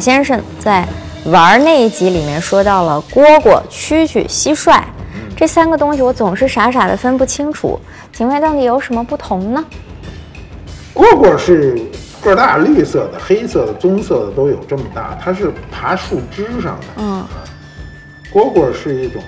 [0.00, 0.88] 马先生在
[1.26, 4.80] 玩那一集里面说到了蝈蝈、蛐蛐、蟋蟀
[5.36, 7.78] 这三个东西，我总是傻傻的分不清楚。
[8.10, 9.62] 请问到底有什么不同呢？
[10.94, 11.78] 蝈蝈是
[12.22, 16.86] 个儿大，绿色的、黑色的、棕色的都有这么大，它是爬树枝上的。
[16.96, 17.22] 嗯，
[18.32, 19.22] 蝈蝈是一种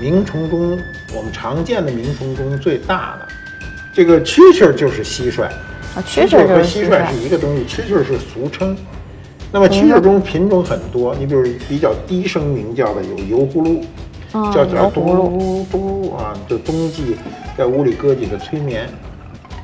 [0.00, 0.78] 鸣虫中
[1.14, 3.28] 我们常见的鸣虫中最大的。
[3.92, 8.74] 这个蛐蛐儿就是蟋蟀，啊，蛐蛐和蟋蟋蟀是一个东西，蛐蛐儿是俗称。
[9.52, 13.84] 那么蛐蛐中品种很多，你比如比较低声鸣叫的有油葫芦，
[14.32, 17.16] 嗯叫叫嘟嘟嘟啊，就冬季
[17.58, 18.88] 在屋里搁几个催眠。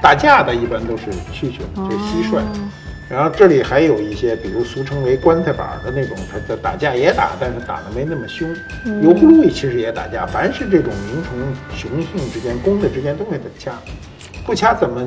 [0.03, 2.41] 打架的一般都是蛐蛐，就是蟋蟀。
[3.09, 8.49] 然后这里还有一些，比如俗称为棺材板儿的那种，它它打架也打，但是打的没那么凶。
[9.03, 11.39] 油葫芦其实也打架，凡是这种鸣虫
[11.73, 13.73] 雄性之间、公的之间都会掐，
[14.45, 15.07] 不掐怎么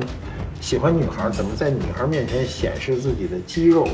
[0.60, 1.28] 喜欢女孩？
[1.30, 3.88] 怎么在女孩面前显示自己的肌肉？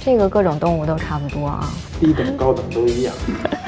[0.00, 1.68] 这个各种动物都差不多啊。
[2.00, 3.14] 低等高等都一样。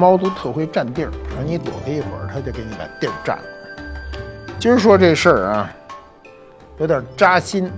[0.00, 3.44] 猫都特会占地儿，让你躲它一会儿，它就给你把地儿占了。
[4.58, 5.70] 今儿说这事儿啊，
[6.78, 7.70] 有点扎心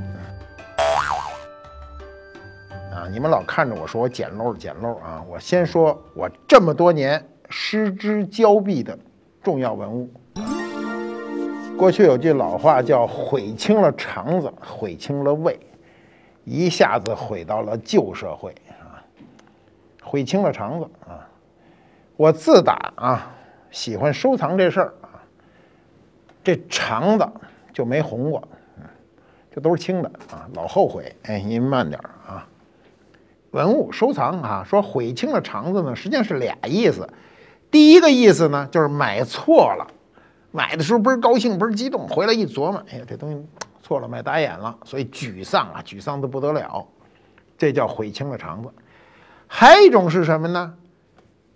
[2.92, 3.10] 啊！
[3.10, 5.20] 你们老看着我说我捡漏捡漏啊！
[5.28, 8.96] 我先说我这么多年失之交臂的
[9.42, 10.08] 重要文物。
[11.76, 15.58] 过去有句老话叫“毁清了肠子，毁清了胃”，
[16.46, 19.02] 一下子毁到了旧社会啊，
[20.04, 21.26] 毁清了肠子啊！
[22.22, 23.34] 我自打啊
[23.72, 25.18] 喜欢收藏这事儿啊，
[26.44, 27.28] 这肠子
[27.72, 28.46] 就没红过，
[28.78, 28.84] 嗯，
[29.50, 31.12] 这都是清的啊，老后悔。
[31.24, 32.46] 哎，您慢点儿啊。
[33.50, 37.08] 文物收藏啊，说悔青了肠子呢，实际上是俩意思。
[37.72, 39.84] 第一个意思呢，就是买错了，
[40.52, 43.44] 买的时候倍儿高兴，倍儿激动，回来一琢磨，哎呀，这东西
[43.82, 46.86] 错了，买打眼了，所以沮丧啊，沮丧的不得了，
[47.58, 48.70] 这叫悔青了肠子。
[49.48, 50.72] 还有一种是什么呢？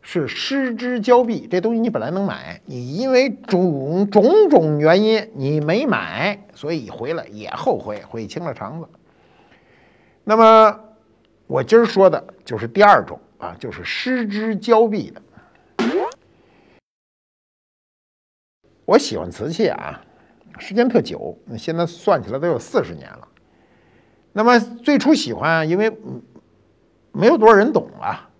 [0.08, 8.88] 是失之交臂，这东西你本来能买，你因为种种种原因你没买，所以回来也后悔，悔清了肠子。
[10.22, 10.78] 那么
[11.48, 15.20] 我今儿说的就是第二种啊，就是失之交臂的。
[18.84, 20.00] 我喜欢瓷器啊，
[20.60, 23.26] 时间特久，现在算起来都有四十年了。
[24.32, 25.92] 那么最初喜欢，因为
[27.10, 28.30] 没有多少人懂啊。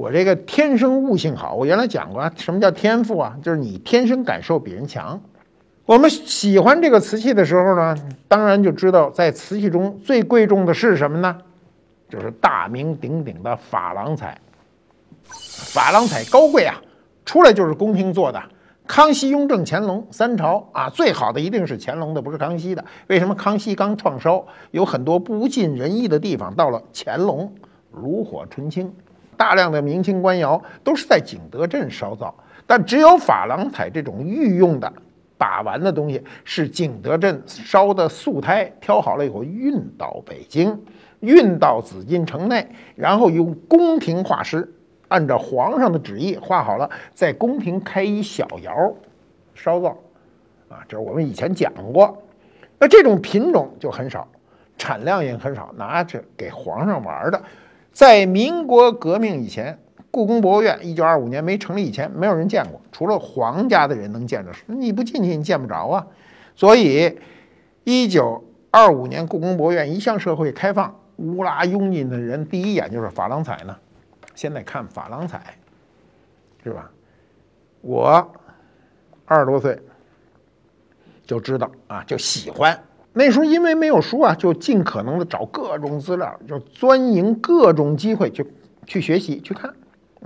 [0.00, 3.36] 我这个天生悟性好，我原来讲过啊，什么叫天赋啊？
[3.42, 5.20] 就是你天生感受比人强。
[5.84, 7.94] 我们喜欢这个瓷器的时候呢，
[8.26, 11.36] 当然就知道在瓷器中最贵重的是什么呢？
[12.08, 14.40] 就是大名鼎鼎的珐琅彩。
[15.28, 16.80] 珐琅彩高贵啊，
[17.26, 18.42] 出来就是宫廷做的。
[18.86, 22.82] 康熙、雍正、乾隆三朝啊，最好的一定是乾隆的，不是康熙的。
[23.08, 23.34] 为什么？
[23.34, 27.52] 康熙刚创烧，有很多不尽人意的地方，到了乾隆，
[27.92, 28.90] 炉火纯青。
[29.40, 32.34] 大量的明清官窑都是在景德镇烧造，
[32.66, 34.92] 但只有珐琅彩这种御用的
[35.38, 40.78] 把玩的东西，是景德镇烧的素胎，挑好了以后运到北京，
[41.20, 44.70] 运到紫禁城内，然后由宫廷画师
[45.08, 48.94] 按照皇上的旨意画好了，在宫廷开一小窑
[49.54, 49.96] 烧造，
[50.68, 52.22] 啊，这是我们以前讲过。
[52.78, 54.28] 那这种品种就很少，
[54.76, 57.42] 产量也很少，拿着给皇上玩的。
[58.00, 59.78] 在民国革命以前，
[60.10, 64.50] 故宫博物院一九二五年没成立以前，没有人见过，除了皇家的人能见着。
[64.68, 66.06] 你不进去，你见不着啊。
[66.56, 67.18] 所以，
[67.84, 73.76] 一九二五年故宫博物院一向社会开放，乌拉拥进的人第一眼就是珐琅彩呢。
[74.34, 75.58] 现在看珐琅彩，
[76.64, 76.90] 是吧？
[77.82, 78.32] 我
[79.26, 79.78] 二十多岁
[81.26, 82.82] 就知道啊，就喜欢。
[83.12, 88.46] 那时候因为没有书啊，就尽可能的找各种资料，就钻营各种机会去
[88.86, 89.74] 去学习去看。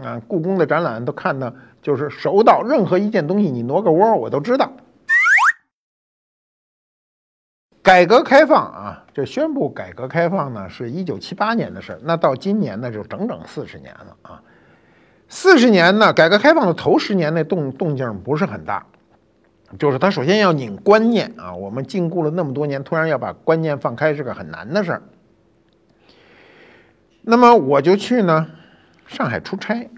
[0.02, 4.70] 啊，故宫的展览都看的，就是熟到任何一件东西你挪个窝我都知道。
[7.80, 14.42] 改革开放啊，这宣布改革开放呢，是一九七八年的事儿，那到今年呢，就整整四十年了啊。
[15.28, 18.84] 四十年呢，改革开放的头十年那动动静不是很大。
[19.78, 25.02] 就是他首先要拧观念啊，我们禁锢了那么多年，突然要把观念放开是个很难的事儿。
[27.22, 28.46] 那么我就去呢
[29.06, 29.90] 上海出差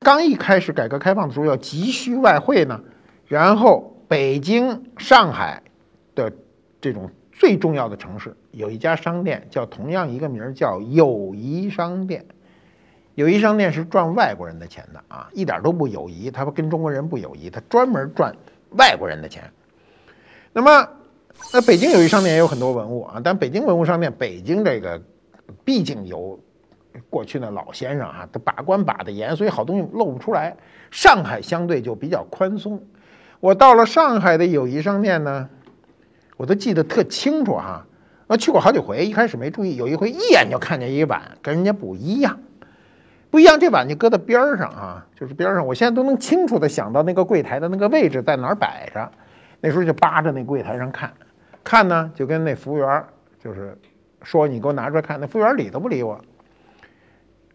[0.00, 2.80] 刚一开始改革开放的时候要急需外汇呢，
[3.26, 5.62] 然后北京、上海
[6.14, 6.32] 的
[6.80, 12.24] 这种最重要的城市有一家商店叫同样一个名儿叫友谊商店。
[13.14, 18.34] 友谊商店是赚外国人的钱的啊，一点都不友谊，他跟中国人不友谊，他专门赚
[18.76, 19.42] 外国人的钱。
[20.52, 20.88] 那么，
[21.52, 25.02] 那北京友谊商店也有很多文物啊，但北京文物商店，北京这个
[25.64, 26.38] 毕竟有
[27.10, 30.56] 过去的老先生啊，他把关把的严，所以好东西露不出来。
[30.90, 32.80] 上海相对就比较宽松。
[33.40, 35.48] 我到了上海的友谊商店呢，
[36.36, 37.84] 我都记得特清楚哈，
[38.28, 42.38] 我去过好几回，一开始没注意，有一回一眼就看见一碗跟人家不一样。
[43.34, 45.66] 不一样，这碗就搁在边儿上啊，就是边上。
[45.66, 49.10] 我现在都能清楚的想到那个柜台的那个位置在哪儿摆着。
[49.60, 51.12] 那时候就扒着那柜台上看，
[51.64, 53.04] 看呢就跟那服务员
[53.42, 53.76] 就是
[54.22, 56.16] 说：“你给我拿出来看。”那服务员理都不理我。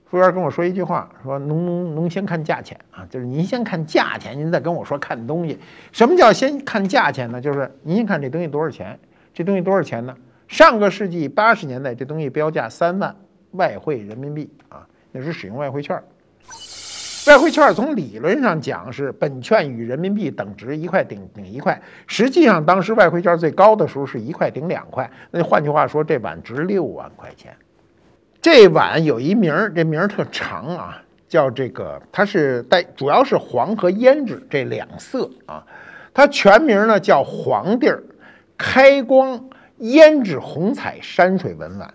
[0.03, 5.57] 服务员跟我说一句话，说：“能能能先看价钱啊，就是您先看价钱，您再跟我说看东西。
[5.93, 7.39] 什么叫先看价钱呢？
[7.39, 8.99] 就是您先看这东西多少钱？
[9.33, 10.13] 这东西多少钱呢？
[10.49, 13.15] 上个世纪八十年代，这东西标价三万
[13.51, 16.01] 外汇人民币啊。”那是使用外汇券，
[17.27, 21.81] 外汇券从理论上讲是本券与人民币等值，一块顶顶一块。
[22.07, 25.09] 实际上，当时外汇券最高的时候是一块顶两块。
[25.31, 27.55] 那换句话说，这碗值六万块钱。
[28.41, 35.65] 这碗有一名儿，这名儿特长啊，叫这个，它是带主要是黄和胭脂这两色啊。
[36.13, 38.01] 它全名呢叫黄地儿
[38.57, 41.93] 开光胭脂红彩山水文碗。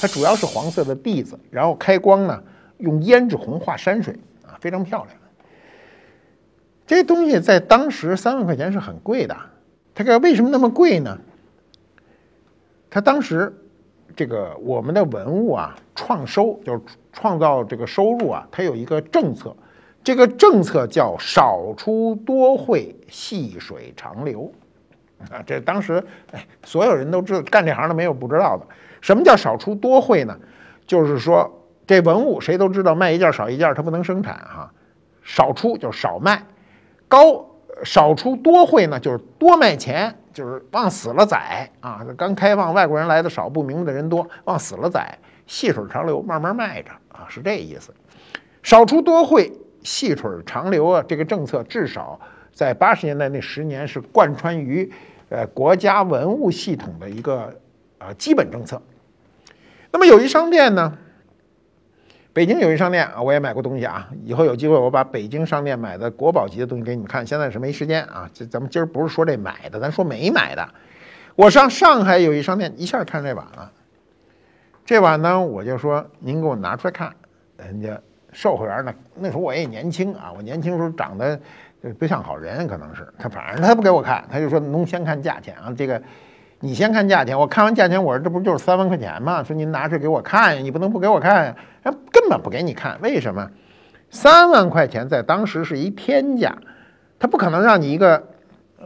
[0.00, 2.42] 它主要是黄色的地子，然后开光呢，
[2.78, 4.14] 用胭脂红画山水
[4.46, 5.16] 啊，非常漂亮。
[6.86, 9.36] 这东西在当时三万块钱是很贵的。
[9.94, 11.18] 它这为什么那么贵呢？
[12.88, 13.52] 它当时
[14.14, 16.80] 这个我们的文物啊，创收就是
[17.12, 19.54] 创造这个收入啊，它有一个政策，
[20.04, 24.50] 这个政策叫少出多汇，细水长流
[25.30, 25.42] 啊。
[25.46, 28.66] 这当时哎，所有人都知道，干这行的没有不知道的。
[29.00, 30.36] 什么叫少出多汇呢？
[30.86, 34.72] 就是说，这文物谁都知道，卖一件少一件，它不能生产哈。
[35.22, 36.42] 少出就少卖，
[37.06, 37.46] 高
[37.84, 42.04] 少出多汇呢，就是多卖钱，就是往死了宰啊。
[42.16, 47.92] 刚开放，外国人来的少，不明白的人多，往死了宰，细水长流，慢慢卖着啊，是这意思。
[48.62, 52.18] 少出多汇，细水长流啊，这个政策至少
[52.58, 54.90] 在八十年代那十年是贯穿于
[55.28, 57.56] 呃国家文物系统的一个。
[57.98, 58.80] 啊，基本政策。
[59.90, 60.96] 那么友谊商店呢？
[62.32, 64.08] 北京友谊商店啊，我也买过东西啊。
[64.24, 67.26] 以后有机会我把北京商店买的国宝级的东西给你们看。
[67.26, 68.30] 现在是没时间啊。
[68.32, 70.68] 这咱们今儿不是说这买的，咱说没买的。
[71.34, 73.72] 我上上海友谊商店一下看这碗了。
[74.86, 77.12] 这碗呢，我就说您给我拿出来看。
[77.56, 78.00] 人家
[78.32, 81.40] 售货员呢，那时候我也年轻啊，我年轻时候长得
[81.98, 86.00] 不像好人，可能是他反正他不给我看，他就说能先看价钱啊，这个。
[86.60, 89.44] 你先看价钱，我看完价钱，我说这不就是三万块钱吗？
[89.44, 93.48] 说您拿出给我看呀，你不能不给我看呀，他根本不给你看，为什么？
[94.10, 96.52] 三万块钱在当时是一天价，
[97.16, 98.20] 他不可能让你一个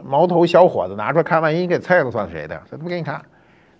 [0.03, 2.61] 毛头小伙子拿出来看，万一给猜了算谁的？
[2.69, 3.19] 他不给你看，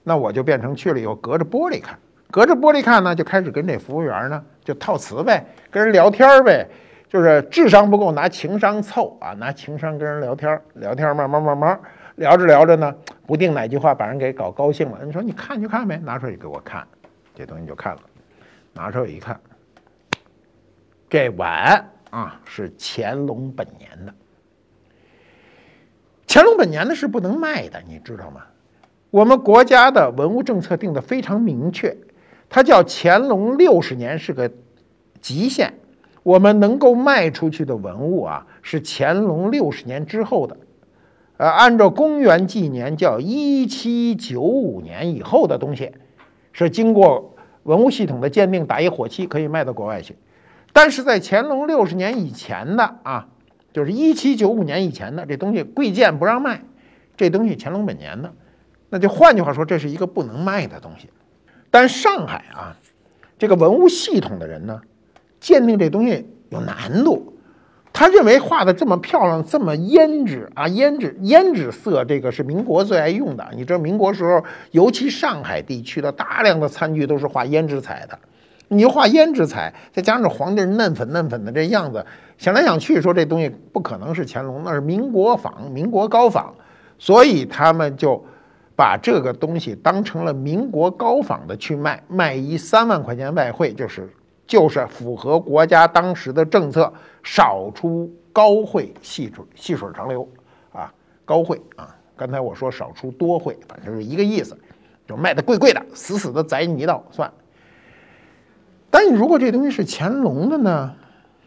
[0.02, 1.96] 那我就变成去了以后隔着玻璃看，
[2.32, 6.68] 隔着玻璃看呢，就开始跟这服务员呢就套词呗，跟人聊天呗，
[7.14, 11.80] 就是智商不够拿情商凑啊，拿情商跟人聊天，聊天慢慢慢慢。
[12.16, 12.96] 聊着聊着呢，
[13.28, 14.98] 不定哪句话把人给搞高兴了。
[15.06, 16.88] 你说你看就看呗，拿出来给我看，
[17.36, 18.02] 这东西就看了。
[18.74, 19.40] 拿出来一看，
[21.08, 24.14] 这碗啊是乾隆本年的。
[26.28, 28.42] 乾隆本年的是不能卖的，你知道吗？
[29.12, 31.96] 我们国家的文物政策定的非常明确，
[32.50, 34.50] 它叫乾隆六十年是个
[35.22, 35.72] 极限，
[36.24, 40.58] 我们能够卖出去的文物啊是乾隆六十年之后的。
[41.38, 45.92] 呃，按照公元纪年叫一七九五年以后的东西，
[46.54, 50.16] 是经过文物系统的鉴定，打一火漆可以卖到国外去。
[50.72, 53.28] 但是在乾隆六十年以前的啊，
[53.74, 56.62] 就是一七九五年以前的这东西，贵贱不让卖。
[57.18, 58.34] 这东西乾隆本年的，
[58.90, 61.10] 那就换句话说，这是一个不能卖的东西。
[61.70, 62.78] 但上海啊，
[63.38, 64.82] 这个文物系统的人呢，
[65.44, 67.34] 鉴定这东西有难度。
[67.92, 73.46] 他认为画的这么漂亮，这么胭脂啊，胭脂胭脂色，这个是民国最爱用的。
[73.54, 78.18] 你知道民国时候，尤其上海地区的大量的餐具都是画胭脂彩的。
[78.70, 82.04] 你画胭脂彩，再加上皇帝嫩粉嫩粉的这样子，
[82.38, 86.52] 想来想去说这东西不可能是乾隆，那是民国仿，民国高仿，
[86.98, 88.26] 所以他们就
[88.76, 94.10] 把这个东西当成了民国高仿的去卖，卖一三万块钱外汇，就是
[94.46, 96.92] 就是符合国家当时的政策，
[97.24, 100.28] 少出高会，细水细水长流
[100.72, 100.94] 啊，
[101.26, 101.96] 高会啊。
[102.16, 104.58] 刚才我说少出多会，反正是一个意思，
[105.08, 107.32] 就卖的贵贵的，死死的宰你一道算。
[108.92, 110.96] 但你如果这东西是乾隆的呢，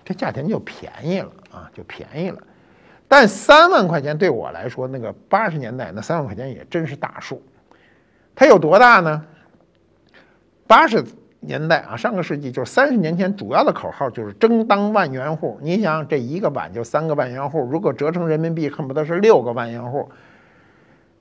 [0.04, 2.38] 这价钱就便宜了啊，就便宜了。
[3.06, 7.40] 但三万块钱对我来说，那个八十年代那三万块钱也真是大数。
[8.34, 9.24] 它有多大呢？
[10.66, 11.04] 八十
[11.46, 15.58] 年代啊，上个世纪就是三十年前，主要的口号就是争当万元户。
[15.62, 20.08] 你想，这一个碗就三个万元户，如果折成人民币，恨不得是六个万元户。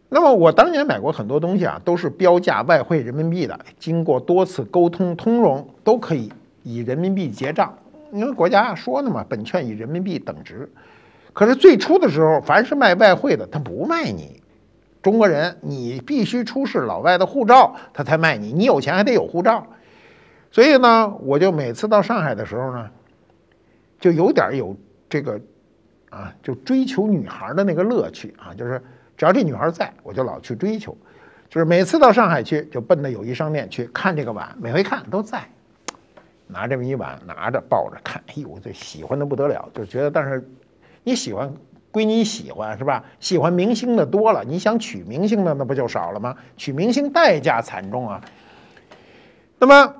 [0.10, 6.32] 那么我当年买过很多东西啊，都是标价外汇人民币的，经过多次沟通通融，都可以
[6.64, 7.74] 以人民币结账。
[8.12, 10.70] 因为国家说的嘛，本券以人民币等值。
[11.34, 14.42] 可是最初的时候，凡是卖外汇的，他不卖你
[15.02, 18.54] 中国人，你必须出示老外的护照，他才卖你。
[18.54, 19.66] 你有钱还得有护照。
[20.56, 22.90] 所以呢，我就每次到上海的时候呢，
[24.00, 24.74] 就有点有
[25.10, 25.38] 这个
[26.10, 28.82] 啊，就追求女孩的那个乐趣啊，就是。
[29.18, 30.94] 只要这女孩在，我就老去追求，
[31.50, 35.50] 就是每次到上海去，就奔着友谊商店去看这个碗，每回看都在，
[36.48, 40.46] 拿这么一碗，拿着抱着看，哎呦，我就喜欢的不得了，就觉得，但是
[41.04, 41.50] 你喜欢
[41.92, 43.06] 归你喜欢是吧？
[43.22, 46.36] 喜欢明星的多了，你想娶明星的那不就少了吗？
[46.58, 48.22] 娶明星代价惨重啊。
[49.58, 49.96] 那么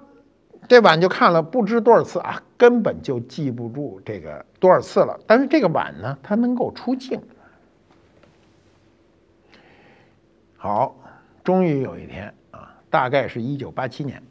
[0.68, 5.20] 这碗就看了不知多少次啊，根本就记不住这个多少次了。
[5.28, 7.22] 但是这个碗呢，它能够出镜。
[10.58, 10.96] 好，
[11.44, 14.22] 终于有一天啊，大概是一九八七年，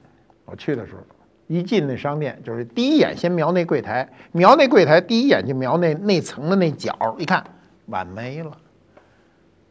[0.44, 1.00] 我去的时候，
[1.46, 7.44] 一进那商店，就是第一眼先瞄那柜台，瞄那柜台，第一眼就瞄那那层的那角，一看
[7.86, 8.50] 碗没了，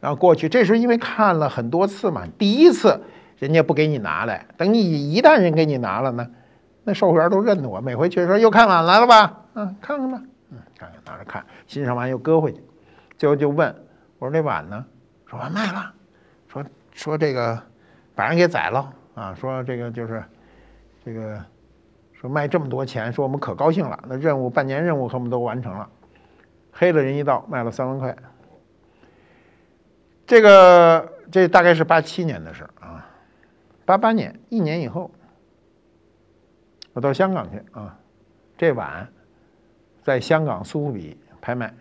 [0.00, 2.98] 然后过去，这时候因为看了很多次嘛，第一次
[3.38, 6.26] 人家不给你拿来，等你一旦人给你拿了呢，
[6.84, 12.62] 那售货员都认得我，每回去说又看碗来了吧，嗯，看看吧，嗯，看看拿着看，欣赏完又搁回去，
[13.16, 13.74] 最后就问
[14.18, 14.84] 我说那碗呢？
[15.26, 15.92] 说完卖了。
[16.46, 17.60] 说说这个
[18.14, 19.34] 把人给宰了啊！
[19.34, 20.22] 说这个就是
[21.04, 21.42] 这个
[22.12, 23.98] 说卖这么多钱，说我们可高兴了。
[24.06, 25.88] 那任务半年任务恨不得都完成了，
[26.70, 28.16] 黑了人一道，卖了三万块。
[30.26, 33.04] 这个这大概是八七年的事啊，
[33.84, 35.10] 八八年一年以后，
[36.94, 37.98] 我到香港去啊，
[38.56, 39.06] 这碗
[40.02, 41.74] 在香港苏富比拍卖，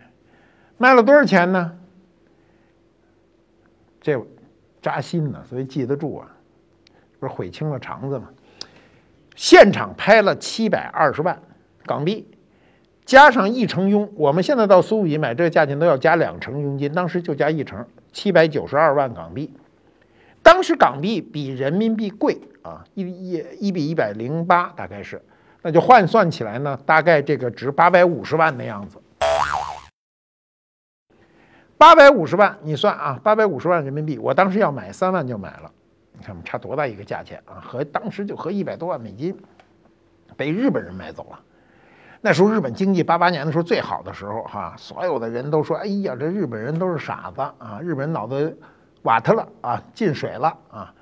[0.78, 1.78] 卖了多少钱呢？
[4.02, 4.22] 这。
[4.82, 6.28] 扎心呢，所以记得住啊，
[7.18, 8.28] 不是悔青了肠子吗？
[9.34, 11.42] 现场拍了七百二十万
[11.86, 12.28] 港币，
[13.06, 19.54] 加上一成佣，我们现在到苏富比买这个价钱都要加两成佣金，当时就加一成，七百九十二万港币。
[20.42, 25.22] 当时港币比人民币贵啊，一一一比一百零八，大概是，
[25.62, 28.98] 那就换算起来呢，大概这个值八百五十万的样子。
[31.78, 35.70] 八百五十万，你算啊，八百五十万人民币，我当时要买三万就买了，
[36.14, 37.60] 你看我们差多大一个价钱啊？
[37.60, 39.38] 和当时就合一百多万美金，
[40.38, 41.40] 被日本人买走了。
[42.22, 48.58] 那时候日本经济八八年的时候最好的时候哈，所有的人都说：“哎呀，这日本人都是傻子啊，日本人脑子
[49.02, 50.94] 瓦特了啊，进水了啊。”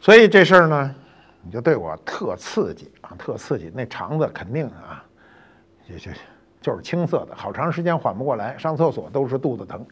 [0.00, 0.94] 所以这事儿呢，
[1.42, 5.04] 你就对我特刺激啊，特刺激，那肠子肯定啊，
[5.88, 6.10] 就就。
[6.62, 9.82] 就是青色的，好长时间缓不过来，上厕所都是肚子疼。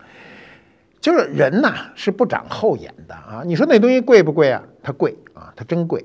[1.00, 3.42] 就是人呐，是不长后眼的啊！
[3.42, 4.62] 你说那东西贵不贵啊？
[4.82, 6.04] 它贵啊，它真贵，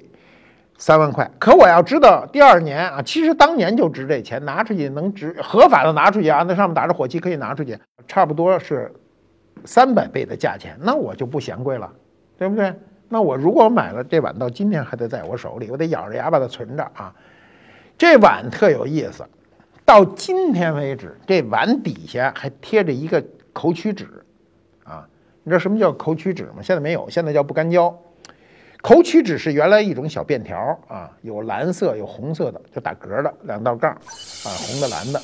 [0.77, 1.29] 三万块。
[1.37, 8.89] 可我要知道第二年啊，其实当年就值这钱，拿出去能值合法的拿出去啊，那上面打着火漆可以拿出去，差不多是
[9.65, 11.91] 三百倍的价钱，那我就不嫌贵了，
[12.37, 12.73] 对不对？
[13.09, 17.13] 那我如果买了这碗，到今天还得在我手里，我得咬着牙把它存着啊。
[17.97, 19.23] 这碗特有意思。
[19.85, 24.07] 到今天为止，这碗底下还贴着一个口取纸，
[24.85, 25.05] 啊，
[25.43, 26.61] 你知道什么叫口取纸吗？
[26.61, 27.93] 现在没有，现在叫不干胶。
[28.81, 30.57] 口取纸是原来一种小便条
[30.87, 33.99] 啊，有蓝色有红色的，就打格的两道杠，啊，
[34.47, 35.21] 红的蓝的。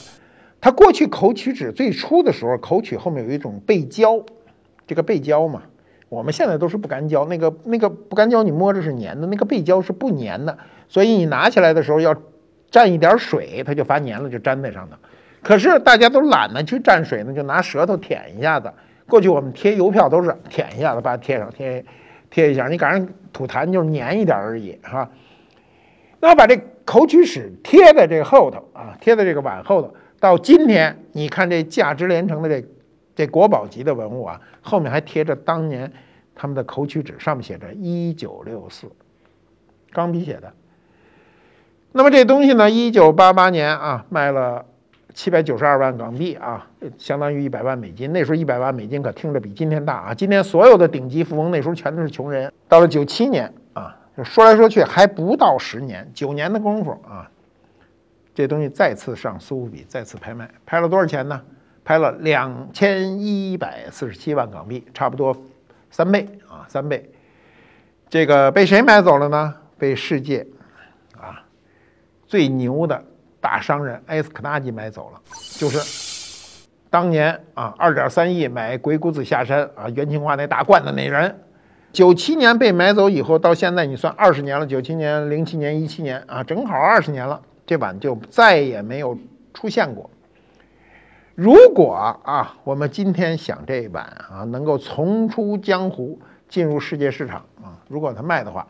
[0.60, 4.22] 它过去口取纸最初的时候，口取后面有一种背胶，
[4.86, 5.64] 这个背胶嘛，
[6.10, 12.16] 我们现在都是不干胶，那个那个不干胶你摸着是粘的，那个背胶是不粘的，所以你拿起来的时候要。
[12.72, 14.96] 沾一点水，它就发粘了，就粘在上头。
[15.42, 18.72] 可是大家都懒得去沾水呢，就拿舌头舔一下子。
[19.08, 21.84] 过去我们贴邮票都是舔一下子把它贴上，贴
[22.30, 22.68] 贴一下。
[22.68, 25.10] 你赶上吐痰就是粘一点而已，哈。
[26.20, 29.92] 那把这口取史贴在这个后头啊，贴在这个碗后头。
[30.20, 32.68] 到今天，你看这价值连城的这
[33.20, 35.92] 这国宝级的文物啊，后面还贴着当年
[36.34, 38.90] 他们的口取纸，上面写着一九六四，
[39.92, 40.54] 钢笔写的。
[41.92, 44.66] 那么这东西呢，一九八八年啊，卖了
[45.14, 46.66] 七百九十二万港币啊，
[46.98, 48.14] 相当于一百万美金。
[48.14, 50.14] 那时候一百万美金可听着比今天大啊！
[50.14, 52.50] 今天所有的顶级富翁那时候全都是穷人。
[52.70, 57.30] 到了九七年啊，说来说去还不到十年，九年的功夫啊，
[58.34, 61.42] 这东西再次上苏富比，再次拍卖，拍了多少钱呢？
[61.90, 65.36] 拍了两千一百四十七万港币，差不多
[65.90, 67.10] 三倍啊，三倍。
[68.08, 69.56] 这个被谁买走了呢？
[69.76, 70.46] 被世界
[71.20, 71.42] 啊
[72.28, 73.04] 最牛的
[73.42, 75.20] 大商人埃斯科纳基买走了，
[75.58, 75.80] 就是
[76.92, 81.36] 当年啊二点三亿买鬼谷子下山啊元青花那大罐的那人。
[81.92, 89.18] 九七年被买走以后，到现在你算二十年了，九七年、零七年、一七年啊，正好二十年了，这碗就再也没有
[89.56, 90.08] 出现过。
[91.40, 91.94] 如果
[92.26, 96.20] 啊，我们今天想这一版啊，能够重出江湖，
[96.50, 98.68] 进入世界市场啊，如果它卖的话，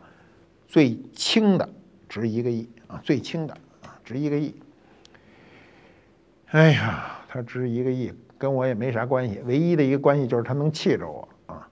[0.68, 1.68] 最轻的
[2.08, 4.54] 值一个亿啊，最轻的啊，值一个亿。
[6.52, 11.66] 哎呀，它值一个亿，跟我也没啥关系，唯一的一个关系就是它能气着我啊。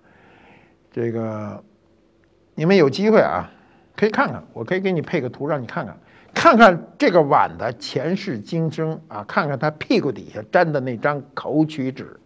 [0.90, 1.62] 这个
[2.56, 3.48] 你们有机会啊，
[3.94, 5.96] 可以看看，我可以给你配个图让你看看。
[6.34, 12.18] 看看这个碗的前世今生啊，看看他屁股底下粘的那张口取纸，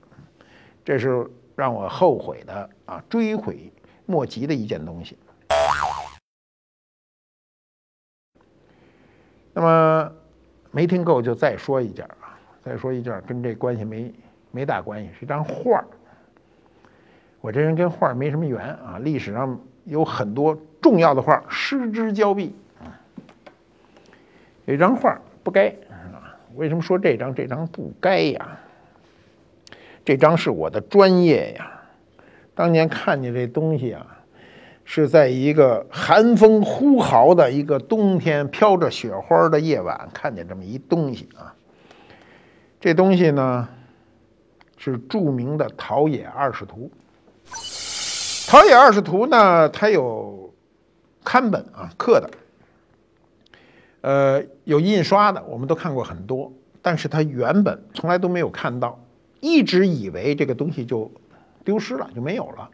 [0.84, 3.72] 这是让我后悔的啊，追悔
[4.04, 5.16] 莫及的一件东西。
[9.54, 10.12] 那么
[10.70, 14.14] 没听够就再说一件啊，再说一件跟这关系没
[14.50, 15.86] 没大关系，是一张画儿。
[17.40, 22.54] 我这人跟画儿没什么缘啊，历史上有很多重要的画儿失之交臂。
[24.72, 26.32] 这张画不该啊？
[26.54, 28.58] 为什么说这张这张不该呀？
[30.02, 31.78] 这张是我的专业呀！
[32.54, 34.06] 当年看见这东西啊，
[34.82, 41.54] 是在一个寒风呼号的一个冬天，飘着雪花的夜晚，看见这么一东西啊。
[42.80, 43.68] 这东西呢，
[44.78, 46.90] 是著名的《陶冶二世图》。
[48.50, 50.50] 《陶冶二世图》呢，它有
[51.22, 52.30] 刊本啊，刻的。
[54.02, 59.00] 呃，有印刷的，我们都看过很多，但是它原本从来都没有看到，
[59.40, 61.10] 一直以为这个东西就
[61.64, 62.68] 丢失了，就没有了。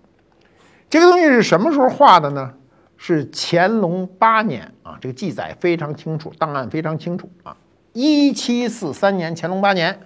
[0.89, 2.55] 这个东西是什么时候画的呢？
[2.97, 7.57] 是乾隆八年啊，这个记载非常清楚，档案非常清楚啊，
[7.93, 10.01] 一七四三年，乾隆八年，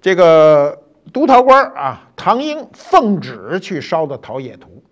[0.00, 4.82] 这个督陶官啊，唐英奉旨去烧的陶冶图。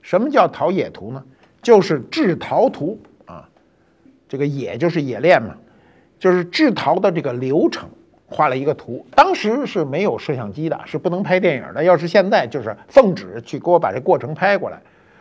[0.00, 1.22] 什么叫陶冶图呢？
[1.62, 2.98] 就是制陶图。
[4.28, 5.54] 这个冶就是冶炼嘛，
[6.18, 7.88] 就是制陶的这个流程，
[8.26, 9.06] 画了一个图。
[9.14, 11.84] 当时是没有摄像机的，是不能拍电影的。
[11.84, 14.80] 要是现在，就是奉旨去给我把这过程拍过来。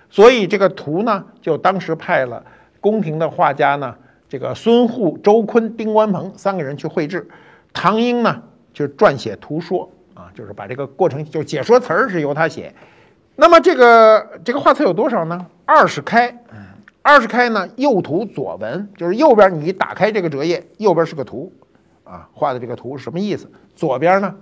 [0.10, 2.44] 所以这个图呢，就当时派了
[2.80, 3.96] 宫廷的画家呢，
[4.28, 7.28] 这个孙护、周坤、丁关鹏三个人去绘制。
[7.74, 8.42] 唐英呢，
[8.74, 12.74] 就撰写图说啊，就是把这个过程就解说词儿是由他写。
[13.36, 15.46] 那么这个这个画册有多少呢？
[15.66, 16.36] 二十开。
[17.06, 21.54] 二十开呢，右图左文，就是右边你打开这个折页，右边是个图，
[22.04, 23.48] 啊，画的这个图是什么意思？
[23.76, 24.36] 左边呢，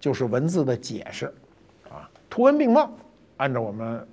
[0.00, 1.32] 就是文字的解释，
[1.88, 2.90] 啊，图文并茂。
[3.36, 4.04] 按照我们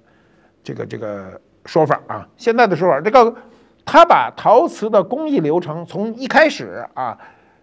[0.64, 3.36] 这个这个说法啊，现在的说法，这个
[3.84, 7.18] 他把陶瓷的工艺流程从一开始啊，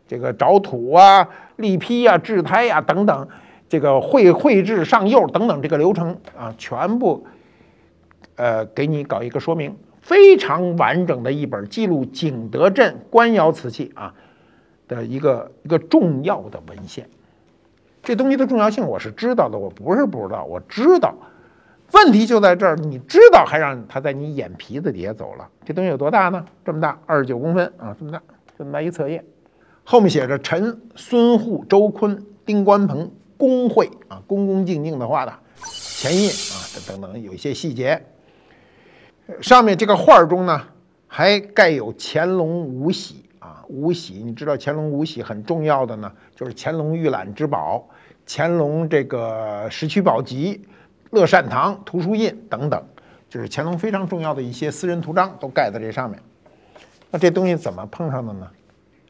[0.09, 3.29] 这个找土啊、立坯啊、制胎呀等等，
[3.69, 7.25] 这个绘绘制上釉等等这个流程啊，全部
[8.35, 9.77] 呃给你搞一个说明。
[10.03, 14.13] 非常完整的一本记录景德镇官窑瓷器啊
[14.89, 17.09] 的一个一个重要的文献，
[18.03, 21.15] 这东西的重要性我是知道的，我不是不知道，我知道。
[21.93, 25.49] 问题就在这儿，你知道还让他在你眼皮子底下走了。
[25.65, 26.45] 这东西有多大呢？
[26.65, 28.21] 这么大，二十九公分啊，这么大，
[28.59, 29.23] 这么大一册页，
[29.85, 35.33] 后面写着陈、孙护、周坤、丁关鹏工会啊，恭恭敬敬的画的
[35.65, 38.03] 前印啊，等等等，有一些细节。
[39.41, 40.61] 上面这个画中呢，
[41.07, 47.89] 还盖有乾隆五玺啊，五玺，你知道乾隆五玺很重要的呢，就是乾隆御览之宝、
[48.27, 50.61] 乾隆这个石渠宝笈、
[51.11, 52.83] 乐善堂图书印等等，
[53.29, 56.21] 就是乾隆非常重要的一些私人图章都盖在这上面。
[57.11, 58.49] 那这东西怎么碰上的呢？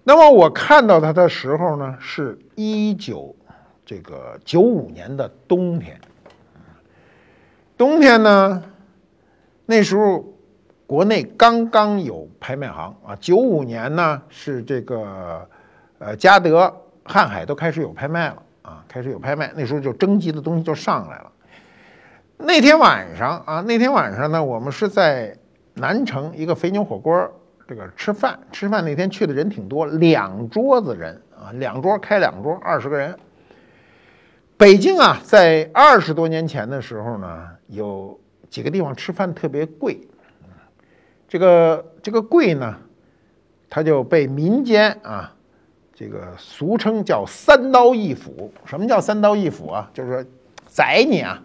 [0.05, 3.35] 那么我看到它的时候呢，是一九
[3.85, 6.01] 这个九五年的冬天，
[7.77, 8.62] 冬天呢。
[9.64, 10.25] 那时候，
[10.87, 13.16] 国内刚刚有拍卖行啊。
[13.20, 15.48] 九五年呢，是这个，
[15.98, 19.53] 呃，嘉德、瀚海都开始有拍卖了啊，开始有拍卖。
[19.57, 21.33] 那时候就征集的东西就上来了。
[22.37, 25.37] 那天晚上啊，那天晚上呢，我们是在
[25.75, 27.31] 南城一个肥牛火锅
[27.68, 33.16] 这个吃饭，吃饭那天去的人挺多，两桌子人啊，两桌开两桌，二十个人。
[34.57, 38.18] 北京啊，在二十多年前的时候呢，有
[38.52, 39.98] 几个地方吃饭特别贵，
[41.26, 42.76] 这个这个贵呢，
[43.70, 45.34] 它就被民间啊，
[45.94, 48.52] 这个俗称叫“三刀一斧”。
[48.66, 49.90] 什么叫“三刀一斧”啊？
[49.94, 50.30] 就是说
[50.66, 51.42] 宰你啊！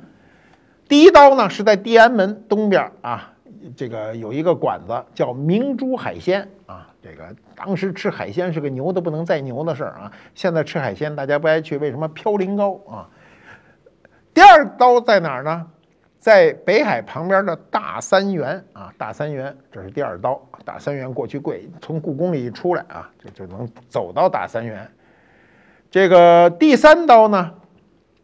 [0.90, 3.34] 第一刀呢是在地安门东边啊，
[3.78, 6.90] 这个有一个馆子叫明珠海鲜啊。
[7.02, 10.12] 这个当时吃海鲜是个牛的不能再牛的事儿啊！
[10.36, 12.10] 现在吃海鲜大家不爱去，为什么？
[12.10, 13.08] 嘌呤高啊！
[14.34, 15.68] 第二刀在哪儿呢？
[16.28, 20.38] 在北海旁边的大三元啊，大三元，这是第二刀。
[20.66, 24.86] 大三元过去贵，从故宫里一出来啊，就就能走到大三元。
[25.90, 27.50] 这个第三刀呢，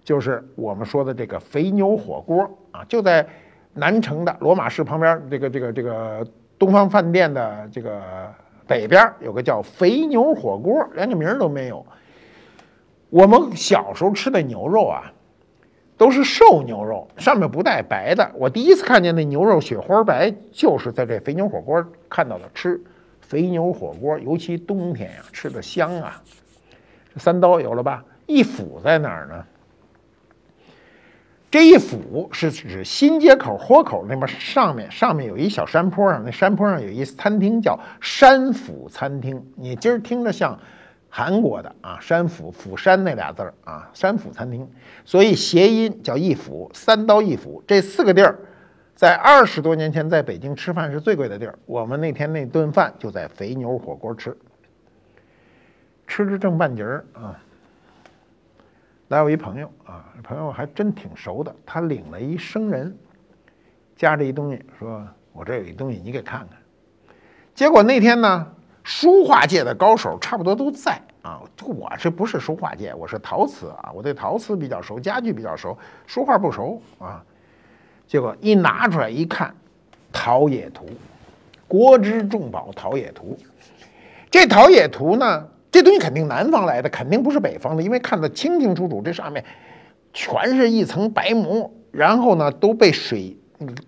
[0.03, 3.25] 就是我们说的这个肥牛火锅啊，就在
[3.71, 6.27] 南城的罗马市旁边，这个这个这个
[6.59, 8.01] 东方饭店的这个
[8.67, 11.85] 北边有个叫肥牛火锅，连个名儿都没有。
[13.09, 15.09] 我们小时候吃的牛肉啊。
[16.03, 18.29] 都是瘦牛肉，上面不带白的。
[18.35, 22.43] 我第一次看见那牛肉雪花白，就是在这肥牛火锅看到的。
[22.53, 22.77] 吃
[23.21, 26.21] 肥牛火锅，尤其冬天呀，吃的香啊。
[27.15, 28.03] 三刀有了吧？
[28.25, 29.45] 一斧在哪儿呢？
[31.49, 39.41] 这一斧是指新街口豁口那边上面，上面有一小山坡上，那山坡上有一餐厅叫山府餐厅。
[39.55, 40.59] 你今儿听着像。
[41.15, 44.67] 韩国的啊，山府釜山那俩字儿啊，山府餐厅，
[45.05, 48.35] 所以谐音叫一釜三刀一釜这四个地儿，
[48.95, 51.55] 在二十多年前在北京吃饭是最贵的地儿。
[51.67, 54.35] 我们那天那顿饭就在肥牛火锅吃，
[56.07, 57.39] 吃着正半截儿啊，
[59.09, 62.97] 来我一朋友啊，朋友还真挺熟的，他领了一生人，
[63.95, 66.57] 夹着一东西，说我这有一东西，你给看看。
[67.53, 68.47] 结果那天呢。
[68.83, 77.23] 书画界的高手差不多都在啊，我这不是书画界，我是陶瓷啊，我对陶瓷比较熟，家具比较熟，书画不熟啊。
[78.05, 79.47] 结果一拿出来一看，
[80.11, 80.85] 《陶冶图》，
[81.67, 83.37] 国之重宝《陶冶图》。
[84.29, 89.43] 这《陶冶图》呢，这东西肯定南方来的，肯定不是北方的，因为看得清清楚楚，这上面
[90.11, 93.37] 全是一层白膜，然后呢都被水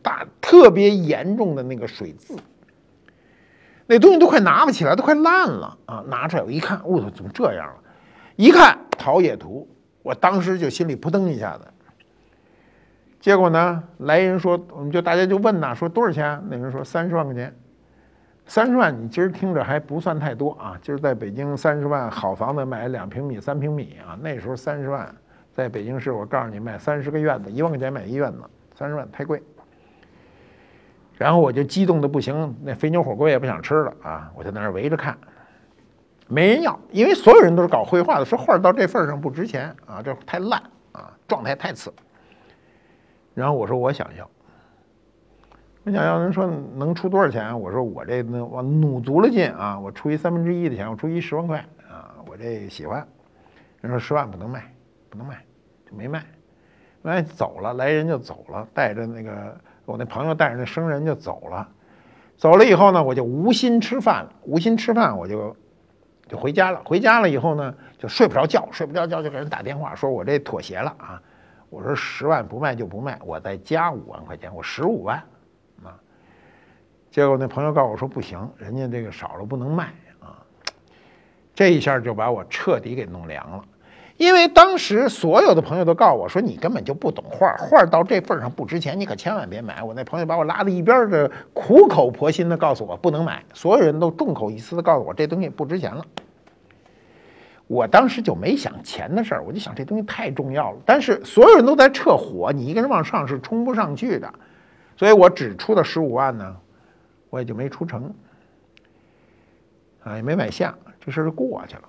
[0.02, 2.38] 大特别严重的那个水渍。
[3.88, 6.04] 那东西都快拿不起来，都快烂了啊！
[6.08, 7.76] 拿出来我一看，我操，怎么这样了？
[8.36, 9.68] 一看《陶冶图》，
[10.02, 11.66] 我当时就心里扑腾一下子。
[13.20, 16.44] 结果呢，来人说，我们就大家就问呐，说多少钱？
[16.50, 17.56] 那人说三十万块钱。
[18.48, 20.78] 三十万，你今儿听着还不算太多啊。
[20.82, 24.18] 今儿在北京三十万，好房子买两平米、三平米啊。
[24.22, 25.12] 那时候三十万，
[25.52, 28.42] 在北京市，我告诉你，买三十个院子，一万块钱买一院子，
[28.76, 29.42] 三十万太贵。
[31.18, 34.30] 然后我就激动的不行，那肥牛火锅也不想吃了啊！
[34.36, 35.18] 我就在那儿围着看，
[36.28, 41.94] 没人要，因为所有人都是搞绘画的，说画到这份上不值钱啊，这太烂啊，状态太次。
[43.34, 44.30] 然后我说我想要，
[45.86, 47.58] 我想要，人说能出多少钱？
[47.58, 53.08] 我说我这那我努足了劲啊，我出一三分之一的钱，我出一十万块啊，我这喜欢。
[53.80, 54.70] 人说十万不能卖，
[55.10, 55.42] 不能卖，
[55.90, 56.26] 就没卖，
[57.02, 59.58] 卖走了，来人就走了，带着那个。
[59.86, 61.70] 我那朋友带着那生人就走了，
[62.36, 65.56] 走了以后呢，我就无心吃饭了，无心吃饭，我就
[66.28, 66.82] 就回家了。
[66.84, 71.22] 回家了以后呢，就睡不着觉，睡不着觉就给人打电话，说我这妥协了啊。
[71.70, 75.18] 我说十万不卖就不卖，我再加五万块钱，我十五万
[75.84, 75.94] 啊。
[77.12, 80.42] 结果那朋友告诉我说不行，人家这个少了不能卖啊。
[81.54, 83.64] 这一下就把我彻底给弄凉了。
[84.18, 93.44] 因为当时所有的朋友都告诉我说：“你根本就不懂画，画到这份上不值钱，你可千万别买。”我那朋友把我拉到一边，的苦口婆心的告诉我不能买。
[93.54, 96.06] 所有人都众口一词的告诉我这东西不值钱了。
[97.68, 100.78] 我当时就没想钱的事儿，我就想这东西太重要了。
[100.86, 104.34] 但是所有人都在撤火，你一个人往上是冲不上去的，
[104.96, 106.56] 所以我只出了十五万呢，
[107.30, 108.14] 我也就没出成，
[110.04, 111.82] 啊，也没买下，这事儿就过去了。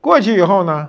[0.00, 0.88] 过去以后呢？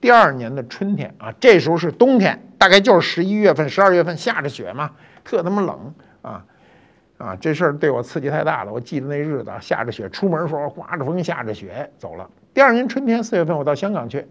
[0.00, 4.90] 第二年的春天啊，这时候是冬天，大概就是十一月份、十二月份下着雪嘛，
[5.24, 6.44] 特他妈冷啊
[7.18, 7.36] 啊！
[7.40, 8.72] 这事儿对我刺激太大了。
[8.72, 12.28] 我记得那日子下着雪，出门时候刮着风、下着雪走了。
[12.52, 14.26] 第二年春天四月份，我到香港去，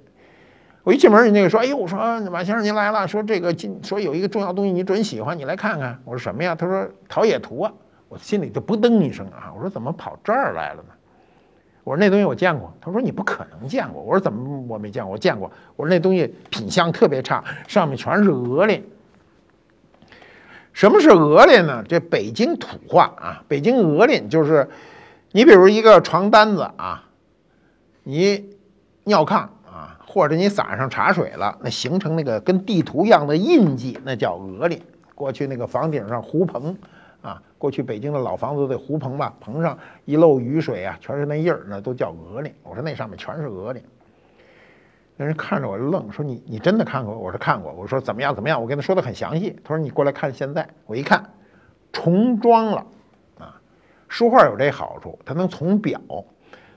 [0.83, 1.97] 我一进门，人家说：“哎呦，我说
[2.29, 6.53] 马先生您来了，说这个今说有一个重要东西你准喜欢，你来看看。”我说什么呀？
[6.53, 7.73] 他说陶冶图啊，
[8.07, 9.51] 我心里就扑噔一声啊！
[9.55, 10.94] 我说怎么跑这儿来了呢？
[11.85, 14.01] 我说那东西我见过，他说你不可能见过。
[14.01, 15.13] 我说怎么我没见过？
[15.13, 15.49] 我见过。
[15.75, 18.83] 我说那东西品相特别差，上面全是鹅脸。
[20.73, 21.83] 什么是鹅脸呢？
[21.87, 24.67] 这北京土话啊，北京鹅脸就是
[25.31, 27.07] 你比如一个床单子啊，
[28.03, 28.49] 你
[29.03, 34.81] 尿炕啊，或者你撒上茶水了，那形成那个跟地图一样的印记，那叫鹅鳞。
[35.13, 36.75] 过去那个房顶上糊棚
[37.25, 42.53] 啊，过去北京的老房子得糊棚吧，棚上一漏雨水啊，全是那印儿，那都叫鹅鳞。
[42.61, 43.81] 我说那上面全是鹅鳞。
[45.17, 47.17] 那人看着我愣，说你你真的看过？
[47.17, 47.71] 我说看过。
[47.71, 48.61] 我说怎么样怎么样？
[48.61, 49.59] 我跟他说的很详细。
[49.63, 50.69] 他说你过来看现在。
[50.85, 51.27] 我一看，
[51.91, 52.85] 重装了
[53.39, 53.59] 啊。
[54.07, 55.99] 书画有这好处，它能从表。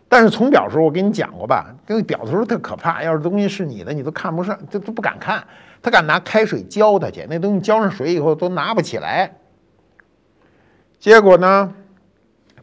[0.09, 3.03] 但是从表的时候我跟你讲过吧，那表的时候特可怕。
[3.03, 5.45] 要是东西是你的，你都看不上，都都不敢看。
[5.83, 9.31] 他敢拿开水浇它去，那东西浇上水以后都拿不起来。
[10.99, 11.73] 结果呢，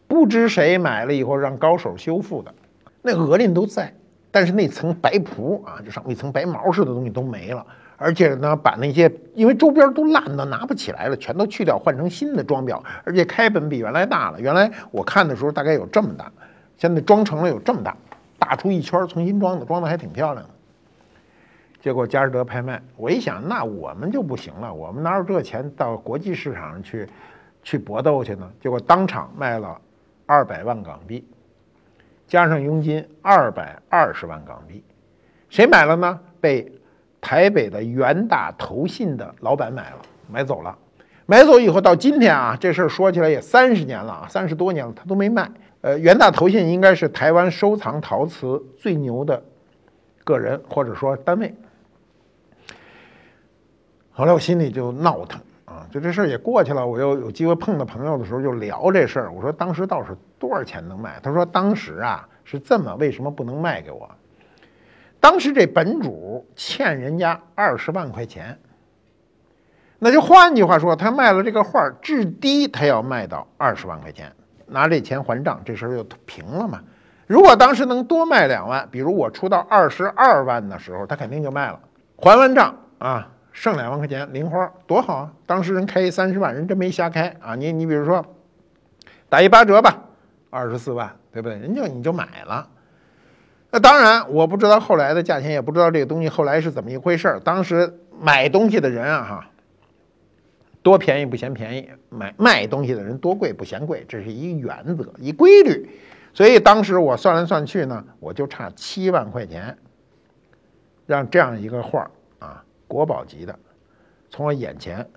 [0.06, 2.54] 不知谁买了以后让高手修复的，
[3.02, 3.92] 那鹅鳞都在。
[4.30, 7.64] 但是那层白蹼啊，就上面一层白毛似的东西都没了，
[7.96, 14.38] 而且呢，把那些因为周边都烂的拿不起来了，全都去掉，换成新的装裱，而且开本比原来大了。
[14.38, 16.30] 原来我看的时候大概有这么大，
[16.76, 17.96] 现在装成了有这么大，
[18.38, 20.50] 大出一圈，重新装的，装的还挺漂亮的。
[21.80, 27.08] 结果佳士得拍卖，我一想，那我们就不行了，我们哪有这钱到国际市场上去
[27.66, 28.48] 去搏斗去呢？
[28.60, 29.76] 结果当场卖了
[30.24, 31.26] 二百万港币。
[32.28, 34.84] 加上佣金二百二十万港币，
[35.48, 36.20] 谁买了呢？
[36.40, 36.72] 被
[37.20, 39.96] 台北的元大投信的老板买了，
[40.30, 40.76] 买走了。
[41.26, 45.50] 买走以后到今天啊，这事儿说起来也三十年了啊，三十多年了，他都没卖。
[45.80, 49.42] 呃，元大投信应该是台湾收藏陶瓷最牛的
[50.22, 51.52] 个人或者说单位。
[54.12, 55.40] 后来我心里就闹腾。
[55.66, 59.32] 啊就这事儿也过去了，我又有机会碰到朋友的时候就聊这事儿。
[59.32, 61.20] 我说当时倒是多少钱能卖？
[61.22, 64.08] 他说当时啊是这么，为什么不能卖给我？
[65.18, 68.56] 当时这本主欠人家二十万块钱，
[69.98, 74.32] 那就换句话说，他卖了这个画至低他要卖到二十万块钱，
[74.66, 76.80] 拿这钱还账，这事儿就平了嘛。
[77.26, 81.80] 如果当时能多卖两万，比如我出到二十二万的时候，他肯定就卖了，
[82.18, 83.32] 还完账啊。
[83.56, 85.32] 剩两万块钱零花多好啊！
[85.46, 87.54] 当时人开三十万，人真没瞎开啊！
[87.54, 88.22] 你你比如说
[89.30, 89.98] 打一八折吧，
[90.50, 91.56] 二十四万，对不对？
[91.56, 92.68] 人就你就买了。
[93.70, 97.40] 那当然，我不知道后来的价钱，也不知道这个东西后来是怎么一回事儿。
[97.40, 97.90] 当时
[98.20, 99.50] 买东西的人啊，哈，
[100.82, 105.88] 多便宜不嫌便宜，买卖东西的人多贵不嫌贵，这是一个原则，一规律。
[106.34, 109.74] 所以当时我算来算去呢，我就差七万块钱，
[111.06, 112.10] 让这样一个画儿。
[112.88, 113.58] 国宝级的，
[114.30, 115.08] 从我眼前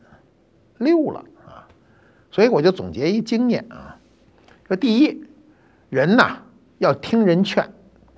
[0.78, 1.68] 溜了啊！
[2.32, 3.96] 所以我就总结一经验啊：
[4.68, 5.24] 说第一，
[5.90, 6.38] 人呐
[6.78, 7.68] 要听人劝，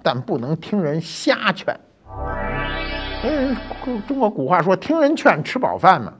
[0.02, 1.80] 但不能听人瞎劝。
[3.24, 3.56] 嗯，
[4.08, 6.14] 中国古话说“听人劝，吃饱饭”嘛。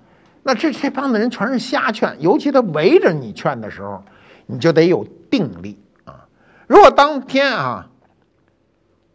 [0.44, 4.04] 那这这帮子人全是瞎劝，尤其他围着你劝的时候，
[4.46, 6.28] 你就得有定力啊。
[6.68, 7.88] 如果当天啊。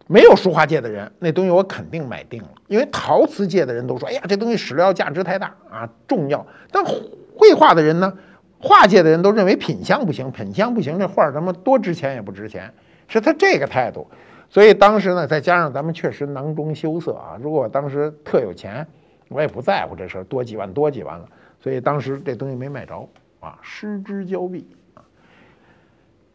[0.09, 8.13] 没有书画界的人，那东西我肯定买定了，因为陶瓷界的人都说：“哎呀，这东西史料价值太大啊，重要。”但绘画的人呢，
[8.61, 12.73] 画界的人都认为品相不行，品相不行，这画他妈多值钱也不值钱，
[13.09, 14.07] 是他这个态度。
[14.49, 18.87] 所以当时呢，再加上咱们确实囊中羞涩啊，如果我当时特有钱，
[19.29, 21.29] 我也不在乎这事儿，多几万多几万了。
[21.61, 23.09] 所以当时这东西没买着
[23.41, 24.69] 啊，失之交臂。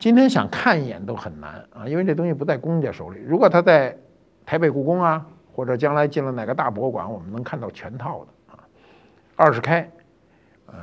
[0.01, 3.21] 今天想看一眼都很难啊，因为这东西不在公家手里。
[3.23, 3.95] 如果他在
[4.43, 8.59] 台北故宫啊，或者将来进了哪个大博物馆，我们能看到全套的啊。
[9.35, 9.87] 二十开，
[10.73, 10.75] 嗯，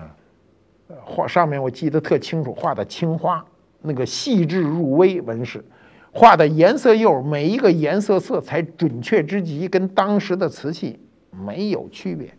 [1.02, 3.44] 画上面我记得特清楚，画的青花，
[3.82, 5.64] 那个细致入微纹饰，
[6.12, 10.96] 画的颜色釉，每一个颜色色彩准确之极，跟当时的瓷器
[11.32, 12.32] 没有区别。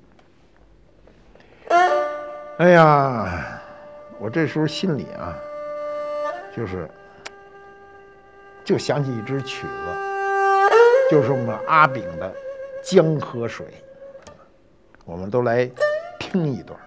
[2.59, 3.59] 哎呀，
[4.17, 5.35] 我这时候心里啊。
[6.55, 6.89] 就是，
[8.65, 9.71] 就想起一支曲子，
[11.09, 12.29] 就是我们阿炳的
[12.83, 13.65] 《江河水》，
[15.05, 15.69] 我们都来
[16.19, 16.77] 听一段。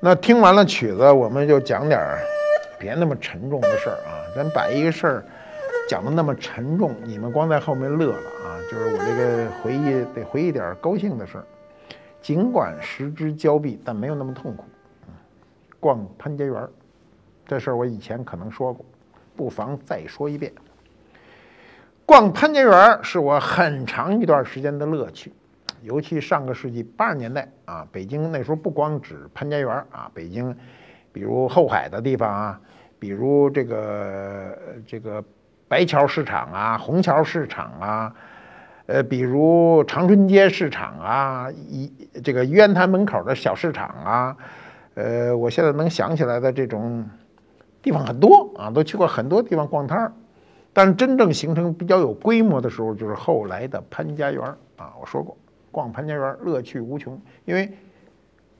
[0.00, 2.20] 那听完了曲子，我们就讲点儿
[2.78, 5.24] 别那么沉重的事儿啊，咱把一个事儿
[5.88, 8.60] 讲的那么沉重，你们光在后面乐了啊。
[8.70, 11.44] 就是我这个回忆得回忆点高兴的事儿，
[12.20, 14.64] 尽管失之交臂，但没有那么痛苦。
[15.80, 16.70] 逛潘家园儿
[17.46, 18.84] 这事儿我以前可能说过，
[19.34, 20.52] 不妨再说一遍。
[22.04, 25.32] 逛潘家园儿是我很长一段时间的乐趣，
[25.80, 30.54] 尤其上个世纪八十年代啊，北京那时候不光指潘家园儿啊，北京
[31.12, 32.60] 比如后海的地方啊，
[32.98, 35.24] 比如这个这个
[35.68, 38.14] 白桥市场啊、虹桥市场啊。
[38.86, 41.92] 呃，比如长春街市场啊，一
[42.24, 44.36] 这个渊潭门口的小市场啊，
[44.94, 47.06] 呃，我现在能想起来的这种
[47.82, 50.12] 地方很多啊，都去过很多地方逛摊儿。
[50.72, 54.42] 但真正形成比较有规模的时候，就是后来的潘家园
[54.78, 54.94] 啊。
[54.98, 55.36] 我说过，
[55.70, 57.70] 逛潘家园乐趣无穷，因为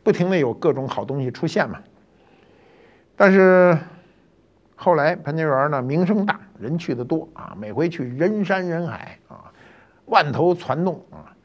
[0.03, 1.79] 不停的有各种好东西出现嘛。
[3.17, 3.79] 但是
[4.77, 9.53] 后来潘家园呢，名声大，人去的多啊，每回去人山人海啊。
[10.07, 11.37] 万头攒动啊，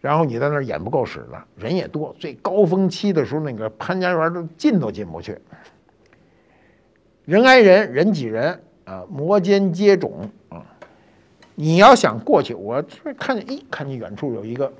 [0.00, 2.16] 然后你在那儿演不够使了，人也多。
[2.18, 5.38] 最高峰期的时候，那个潘家园都进都进不去，
[7.26, 10.10] 人挨人，人挤人啊，摩肩接踵
[10.48, 10.64] 啊。
[11.54, 12.82] 你要想过去，我
[13.18, 14.72] 看见，咦，看见远处有一个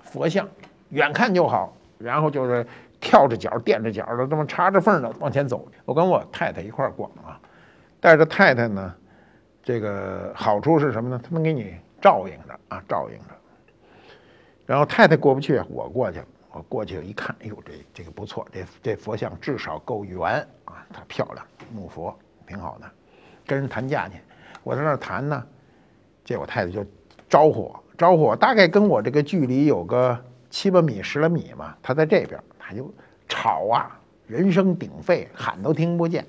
[0.00, 0.48] 佛像，
[0.88, 2.66] 远看就好，然后就是
[3.00, 5.68] 跳着脚、垫着脚的，这么插着缝的往前走。
[5.84, 7.40] 我跟我太太一块儿逛啊，
[8.00, 8.94] 带着太太呢，
[9.62, 11.20] 这个好处是什么呢？
[11.22, 11.76] 他能给你。
[12.00, 13.24] 照应着啊，照应着。
[14.64, 16.18] 然后太太过不去，我过去。
[16.50, 22.90] 我过去一看，哎呦，这这个不错，这这佛像至少够圆啊，它漂亮，木佛挺好的。
[23.46, 24.14] 跟人谈价去，
[24.64, 25.46] 我在那儿谈呢，
[26.24, 26.84] 这我太太就
[27.28, 31.76] 招呼我，招呼我，大概跟我这个距离有个七八米、十来米嘛。
[31.82, 32.90] 他在这边，他就
[33.28, 36.26] 吵啊，人声鼎沸，喊都听不见。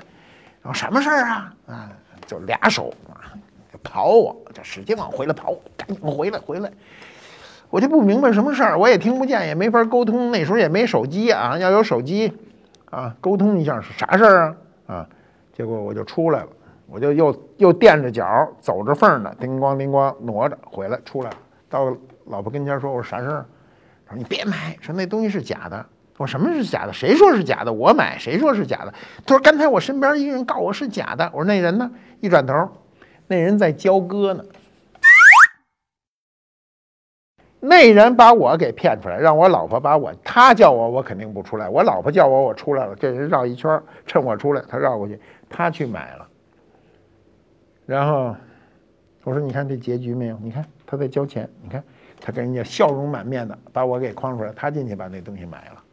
[0.61, 1.53] 然后什么事儿啊？
[1.67, 1.89] 啊，
[2.25, 3.33] 就俩手啊。
[3.83, 6.71] 跑我，就使劲往回来跑，赶紧回来回来。
[7.71, 10.29] 我就不明白什么事儿，我也听不见，也没法沟通。
[10.31, 12.31] 那时候也没手机啊，要有手机
[12.91, 14.95] 啊，沟通一下是啥事儿啊？
[14.97, 15.09] 啊，
[15.51, 16.49] 结果我就出来了，
[16.85, 21.37] 我就又又垫着脚走着缝呢，叮咣叮咣挪着回来出来了。
[21.67, 21.91] 到
[22.25, 23.45] 老婆跟前说：“我说啥事儿？”
[24.05, 25.83] 他说：“你别买，说那东西是假的。”
[26.21, 26.93] 我：“什么是假的？
[26.93, 27.73] 谁说是假的？
[27.73, 28.93] 我买，谁说是假的？”
[29.25, 32.53] 他说：“刚才我身边一个人告我是假的。”我说：“那人呢？”一转头。
[33.27, 34.43] 那人在交割呢，
[37.61, 41.69] 那人把我给骗出来，让我老婆把我，他叫我，我肯定不出来。
[41.69, 42.95] 我老婆叫我，我出来了。
[42.95, 45.17] 这人绕一圈，趁我出来，他绕过去，
[45.49, 46.27] 他去买了。
[47.85, 48.35] 然后
[49.23, 50.37] 我说：“你看这结局没有？
[50.41, 51.81] 你看他在交钱，你看
[52.19, 55.83] 他跟人家笑容满面的把我给诓出来，他进去把那东西买了。”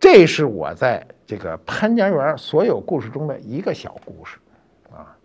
[0.00, 4.38] 这是我在这个潘家园所有故事中的一个小故事。
[4.90, 5.16] 啊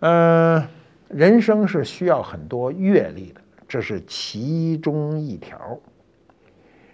[0.00, 0.62] 嗯，
[1.08, 5.78] 人生是需要很多阅历的，这是其中一条。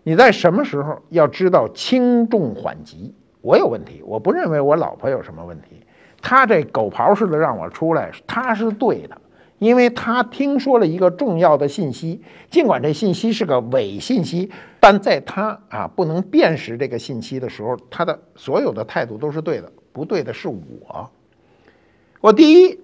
[0.05, 3.15] 你在什么时候要知道轻重缓急？
[3.41, 5.85] 我有问题，我不认为我老婆有什么问题。
[6.21, 9.21] 她这狗刨似的让我出来，她是对的，
[9.65, 12.21] 因为他听说了一个重要的信息，
[12.51, 21.11] 尽管这信息是个伪信息，但在他啊不能辨识这个信息的时候，他的所有的态度都是对的，不对的是我。
[22.21, 22.79] 我第一。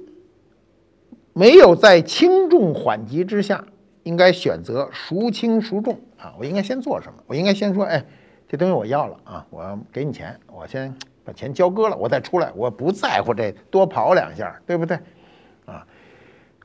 [1.34, 3.64] 没有在轻重缓急之下，
[4.02, 6.34] 应该选择孰轻孰重啊！
[6.36, 7.22] 我应该先做什么？
[7.28, 8.04] 我应该先说，哎，
[8.48, 9.46] 这东西我要了啊！
[9.48, 10.92] 我给你钱，我先
[11.24, 14.98] 把钱交割了，我再出来，我不在乎这多跑两下，对不对？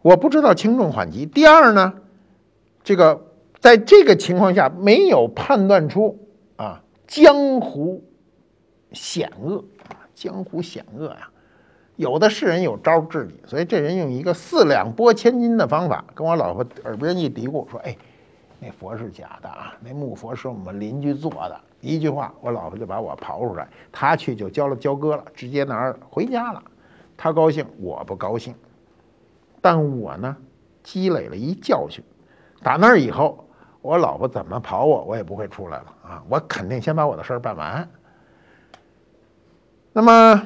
[0.03, 1.25] 我不知道轻重缓急。
[1.25, 1.93] 第二呢，
[2.83, 3.25] 这个
[3.59, 6.19] 在这个情况下没有判断出
[6.57, 8.03] 啊，江湖
[8.91, 11.29] 险恶啊，江湖险恶呀。
[11.95, 17.95] 有的是人有招治你，所以这人用一个四两拨千斤的方法，跟我老婆耳边一嘀咕说：“哎，
[18.59, 26.61] 那佛是假的啊，那木佛是我们邻居做的。”一句话，我老婆就把我刨出来，他去就交了交割了，直接拿回家了。
[27.15, 28.53] 他高兴，我不高兴。
[29.63, 30.35] 但我呢，
[30.83, 32.03] 积累了一教训，
[32.61, 33.47] 打那儿以后，
[33.81, 36.23] 我老婆怎么跑我，我也不会出来了啊！
[36.27, 37.89] 我肯定先把我的事儿办完。
[39.93, 40.43] 那么。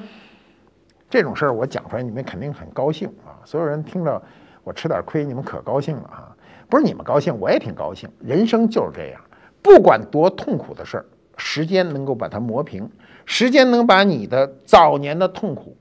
[1.09, 3.39] 这种事儿我讲出来，你们肯定很高兴啊！
[3.45, 4.21] 所有人听着
[4.61, 6.35] 我吃点亏，你们可高兴了啊！
[6.69, 8.09] 不是你们高兴，我也挺高兴。
[8.19, 9.21] 人生就是这样，
[9.61, 11.05] 不管多痛苦的事儿，
[11.37, 12.91] 时间能够把它磨平，
[13.25, 15.77] 时间能把你的早年的痛苦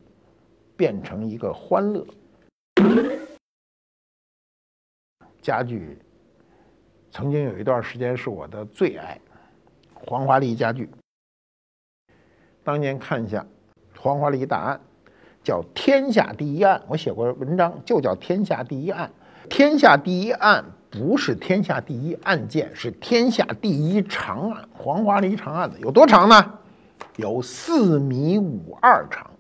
[0.77, 2.07] 变成一个欢乐。
[5.47, 5.97] 家具
[7.09, 9.17] 曾经有一段时间是我的最爱，
[9.95, 10.91] 黄花梨家具。
[12.65, 13.47] 当年看一下
[13.97, 14.81] 黄花梨大案。
[15.45, 19.09] 叫天下第一案，我写过文章，就叫天下第一案。
[19.49, 25.79] 天下第一案不是天下第一案件，是天下第一长案——黄花梨长案子。
[25.79, 26.59] 有多长呢？
[27.15, 29.31] 有四米五二长。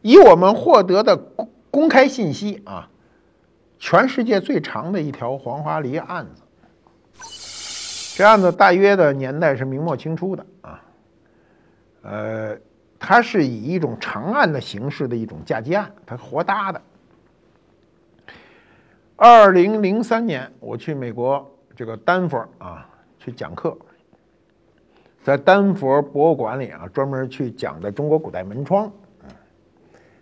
[0.00, 2.88] 以我们获得的公公开信息啊，
[3.78, 6.42] 全世界最长的一条黄花梨案子。
[8.16, 10.82] 这案子大约的年代是明末清初的啊，
[12.02, 12.58] 呃。
[13.00, 16.82] 它是以一种长案的形式的一种嫁接案，它活搭的。
[19.14, 23.78] 二零零三年，我去美国这个丹佛啊去讲课，
[25.22, 28.90] 在丹佛博物馆里啊专门去讲的中国古代门窗，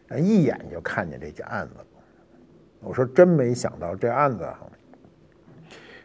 [0.09, 1.75] 嗯，一眼就看见这件案子。
[2.87, 4.59] 我说真没想到这案子啊，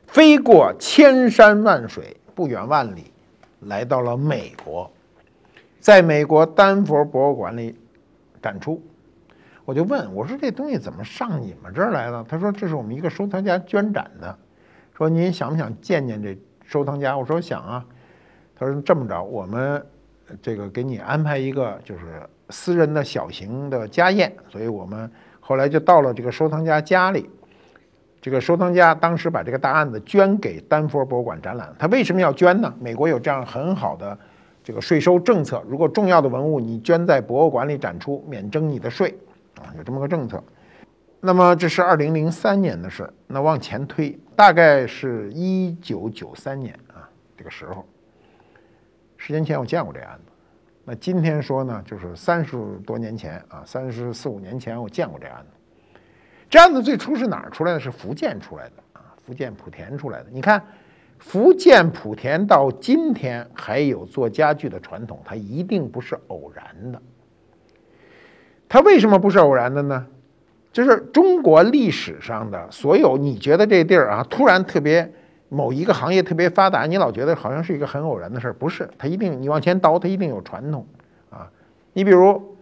[0.07, 3.13] 飞过千山万水，不远万里，
[3.61, 4.91] 来到了美国，
[5.79, 7.77] 在美国丹佛博物馆里
[8.41, 8.81] 展出。
[9.63, 14.35] 我就问我说：“这东西怎么上你们这儿来了？”他说：“这是我们一个收藏家捐展的，
[14.97, 17.85] 说您想不想见见这收藏家？”我说：“想啊。”
[18.57, 19.85] 他说：“这么着，我们
[20.41, 25.09] 这个给你安排一个就是私人的小型的家宴。”所以我们
[25.51, 27.29] 后来就到了这个收藏家家里。
[28.21, 31.75] 这个收藏家当时把这个大案子捐给丹佛博物馆展览。
[31.77, 32.73] 他为什么要捐呢？
[32.79, 34.17] 美国有这样很好的
[34.63, 39.13] 这个税收政策，如果重要的文物你捐在博物馆里展出，免征你的税。
[39.59, 40.41] 啊，有这么个政策。
[41.19, 47.03] 那么这是二零零三年的事儿，那往前推，大概是一九九三年啊，
[47.35, 47.85] 这个时候，
[49.17, 50.30] 十年前我见过这案子。
[50.83, 55.57] 那今天说呢，就是三十多年前啊，三十四五年前我见过这案子。
[56.49, 57.79] 这案子最初是哪儿出来的？
[57.79, 60.25] 是福建出来的啊，福建莆田出来的。
[60.31, 60.61] 你看，
[61.19, 67.01] 福建莆田到今天还有做家具的传统，它一定不是偶然的。
[68.67, 70.05] 它为什么不是偶然的呢？
[70.73, 75.09] 就是中国历史上的所有，你觉得这地儿啊，突然特别
[75.53, 78.89] 某一个行业特别发达，你老觉得好像是一个很偶然的事儿，不是？
[78.97, 80.87] 它一定你往前倒，它一定有传统
[81.29, 81.51] 啊。
[81.91, 82.55] 你比如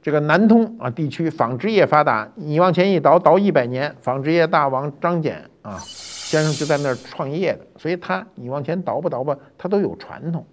[0.00, 10.46] 这个南通啊地区纺织业发达，你往前一倒，倒一百年，纺织业大王张謇啊先生就在那儿创业的，所以他你往前倒吧倒吧，他都有传统。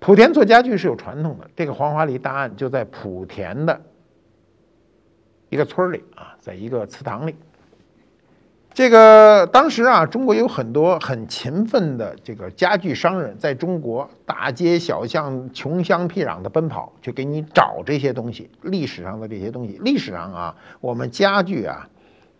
[0.00, 3.78] 莆田做家具是有传统的，这个黄花梨大案就在莆田的
[5.50, 7.34] 一个村里啊，在一个祠堂里。
[8.74, 18.50] 这个当时啊，中国有很多很勤奋的这个家具商人，在中国大街小巷、穷乡僻壤的奔跑，去给你找这些东西。
[18.62, 21.88] 历史上的这些东西，历史上啊，我们家具啊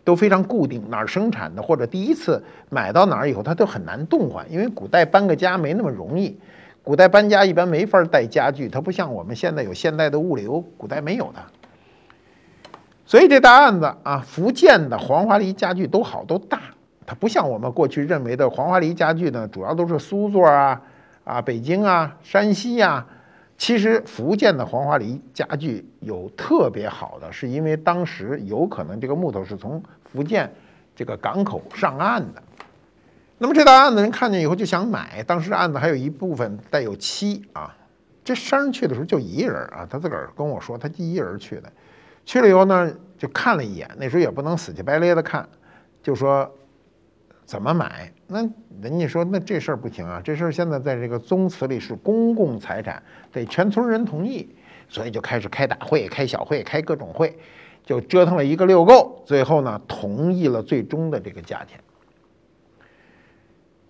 [0.03, 6.37] 都非常固定，哪儿生产的或者第一次买到哪儿以后，它都很难动换，因为古代搬个家没那么容易。
[6.83, 11.39] 古代搬家一般没法带家具，它不像我们现在有现代的物流，古代没有的。
[13.05, 16.59] 所以这大案子啊，福建的黄花梨家具都好都大，
[17.05, 20.81] 它不像我们过去认为的黄花梨家具呢，主要都是苏座啊
[21.23, 23.05] 啊，北京啊，山西呀。
[23.57, 29.81] 其实福建的黄花梨家具有特别好的，是因为当时有可能这个木头是从
[30.11, 30.51] 福建
[30.93, 32.43] 这个港口上岸的。
[33.37, 37.73] 那么这大案子人看见以后就想买，当时案子还有一部分带有漆啊。
[38.25, 41.71] 这商人去的时候就一人啊，他自个儿跟我说，他第一人去的。
[42.25, 45.47] 去了以后呢，就看了一眼，那时候也不能死乞白咧的看，
[46.01, 46.51] 就说
[47.45, 48.11] 怎么买？
[48.27, 48.39] 那
[48.81, 53.01] 人家说那这事儿不行啊，这事儿现在在这个宗祠里是公共财产，
[53.31, 54.49] 得全村人同意，
[54.89, 57.37] 所以就开始开大会、开小会、开各种会，
[57.85, 61.79] 就折腾了一个六够，最后呢同意了最终的这个价钱。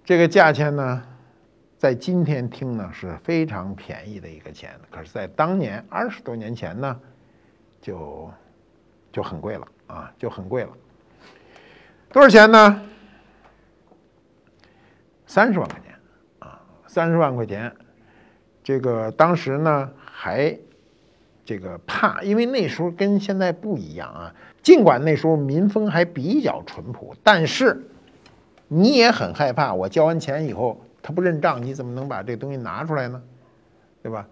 [0.03, 1.01] 这个价钱呢，
[1.77, 6.99] 在今天听呢是非常便宜的一个钱，可是，在当年二十多年前呢，
[7.86, 8.31] 就
[9.11, 10.69] 就很贵了啊，就很贵了。
[12.11, 12.81] 多少钱呢？
[15.27, 15.93] 三十万块钱
[16.39, 17.71] 啊，三十万块钱。
[18.63, 20.57] 这个当时呢还
[21.43, 24.33] 这个怕，因为那时候跟现在不一样啊。
[24.63, 27.88] 尽管那时候民风还比较淳朴，但是。
[28.67, 33.21] 你也很害怕，我交完钱以后他不认账，你怎么能把这东西拿出来呢？
[34.01, 34.27] 对吧？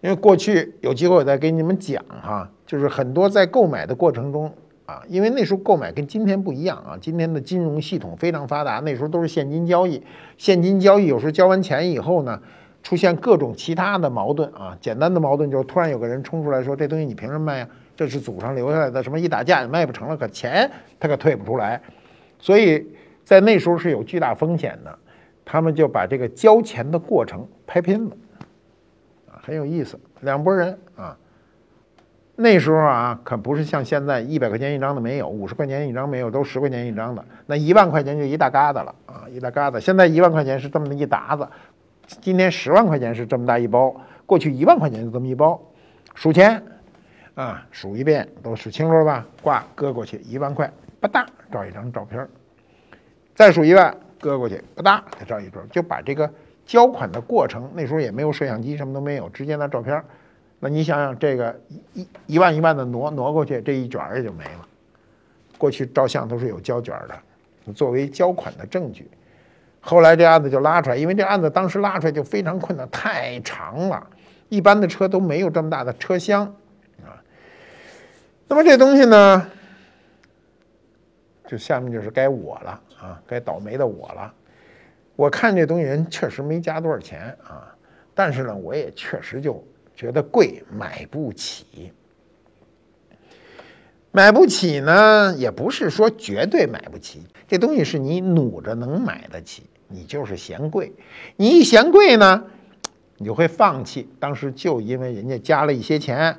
[0.00, 4.48] 因为过去有机会我再给你们讲哈，就是很多在购买的过程中
[4.86, 10.00] 啊，因为那时候购买跟今天不一样啊，今天的金融系统非常发达，那时候都是现金交易，
[10.38, 12.40] 现金交易有时候交完钱以后呢，
[12.80, 17.68] 出现各种其他的矛盾啊，简单的矛盾就是突然有个人冲出来说这东西你凭什么卖呀？
[17.96, 21.82] 这是祖上留下来的，什么一打架也卖不成了，可钱他可退不出来，
[22.38, 22.86] 所以。
[23.22, 24.98] 在那时候是有巨大风险的，
[25.44, 28.10] 他们就把这个交钱的过程拍片子，
[29.30, 29.96] 啊，很有意思。
[30.22, 31.16] 两拨人啊，
[32.40, 37.22] 那时候啊，可不是像现在一百块钱一张的没有，五十块钱一张没有，都十块钱一张的。
[37.44, 39.78] 那一万块钱就一大疙瘩了啊，一大疙瘩。
[39.78, 41.46] 现在一万块钱是这么一沓子，
[42.22, 45.60] 今天十万块钱是这么大一包，过去一万块钱就这么一包。
[46.14, 46.62] 数钱
[47.34, 49.26] 啊，数一遍都数清楚了吧？
[49.42, 50.66] 挂搁过去一万块，
[50.98, 52.26] 吧嗒照一张照片。
[53.34, 56.28] 再数一万，搁过去，吧嗒，再照一张，就把这个
[56.64, 60.02] 交款的过程，那时候也没有摄像机，什么都没有，直接拿照片。
[60.62, 61.58] 那你想想，这个
[61.94, 64.68] 一一万一万的挪挪过去，这一卷也就没了。
[65.56, 69.10] 过去照相都是有胶卷的，作为交款的证据。
[69.80, 74.06] 后来这案子就拉出来，因为这案子当时拉出来就非常困难，太长了，
[74.50, 76.44] 一般的车都没有这么大的车厢
[77.02, 77.16] 啊。
[78.46, 79.50] 那么这东西呢，
[81.46, 84.34] 就下面就是该我了啊，该倒霉的我了。
[85.16, 87.74] 我看这东西人确实没加多少钱啊，
[88.14, 89.62] 但是呢，我也确实就
[90.00, 91.92] 觉得贵，买不起。
[94.10, 100.94] 买不起呢，也不是说绝对买不起，这东西是你努着能买得起，你就是嫌贵。
[101.36, 102.44] 你一嫌贵呢，
[103.18, 104.08] 你就会放弃。
[104.18, 106.34] 当时就因为人家加了一些钱，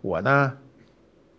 [0.00, 0.58] 我呢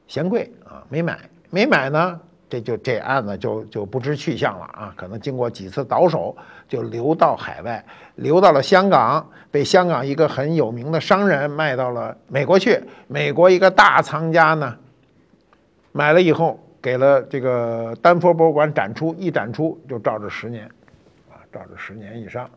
[0.07, 4.93] 嫌贵啊，没买，没买呢，这就这案子就就不知去向了啊。
[4.96, 6.36] 可能经过几次倒手，
[6.68, 7.84] 就流到海外，
[8.16, 12.80] 流到了香港，被香港一个很有名的商人卖到了美国去。
[13.08, 14.76] 美国一个大藏家呢。
[15.91, 20.66] 买了以后，给了这个丹佛博物馆展出，一展出就照着十年，
[21.30, 22.50] 啊，照着十年以上。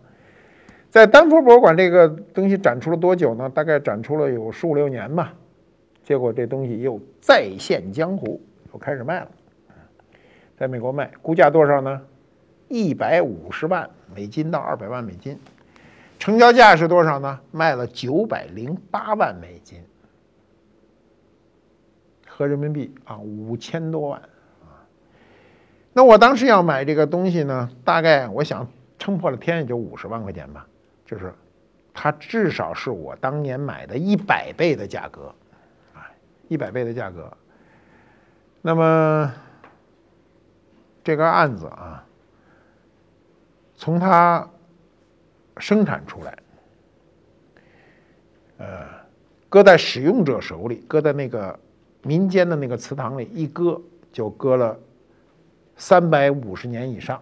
[0.90, 3.48] 在丹佛博物馆这个东西展出了多久呢？
[3.48, 5.32] 大概展出了有十五六年吧。
[6.02, 8.40] 结果这东西又再现江湖，
[8.72, 9.28] 又开始卖了，
[10.58, 12.02] 在美国卖，估价多少呢？
[12.68, 15.38] 一百五十万美金到二百万美金，
[16.18, 17.40] 成交价是多少呢？
[17.50, 19.82] 卖了九百零八万美金。
[22.26, 24.20] 合人民币啊，五千多万
[24.62, 24.86] 啊！
[25.92, 30.66] 那我当时要买这个东西呢，大概我想撑破了天也就五十万块钱吧，
[31.04, 31.32] 就是
[31.92, 35.34] 它至少是我当年买的一百倍的价格，
[35.94, 36.06] 啊，
[36.46, 37.32] 一百倍的价格。
[38.62, 39.32] 那么
[41.08, 42.04] 这个案子啊，
[43.74, 44.46] 从它
[45.56, 46.38] 生产出来，
[48.58, 48.84] 呃，
[49.48, 51.58] 搁在使用者手里，搁在那个。
[52.02, 53.78] 民间的那个祠堂里一搁
[54.12, 54.78] 就搁了
[55.76, 57.20] 三百五十年以上，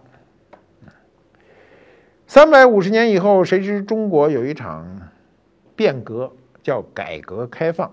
[2.27, 4.85] 三百五十年以后，谁知中国有一场
[5.75, 6.31] 变革，
[6.61, 7.91] 叫改革开放，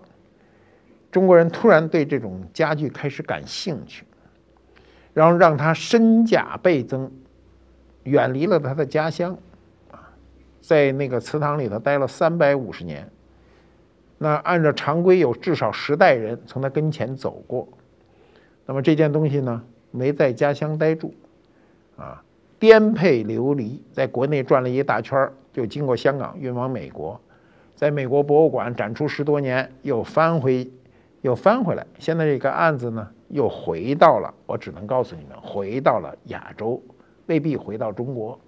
[1.10, 4.04] 中国人突然对这种家具开始感兴趣，
[5.14, 7.10] 然后让他身价倍增，
[8.02, 9.34] 远离了他的家乡，
[9.90, 10.12] 啊，
[10.60, 13.08] 在那个祠堂里头待了三百五十年。
[14.18, 17.66] 那按照常规，有至少十代人从他跟前走过。
[18.66, 21.14] 那么这件东西呢，没在家乡待住，
[21.96, 22.22] 啊，
[22.58, 27.20] 颠沛流离，在国内转了一大圈儿就经过香港运往美国，
[27.74, 30.70] 在美国博物馆展出十多年，又翻回，
[31.20, 31.86] 又翻回来。
[31.98, 36.80] 现在这个案子呢，又回到了，我只能告诉你们，回到了亚洲，
[37.26, 38.38] 未必回到中国。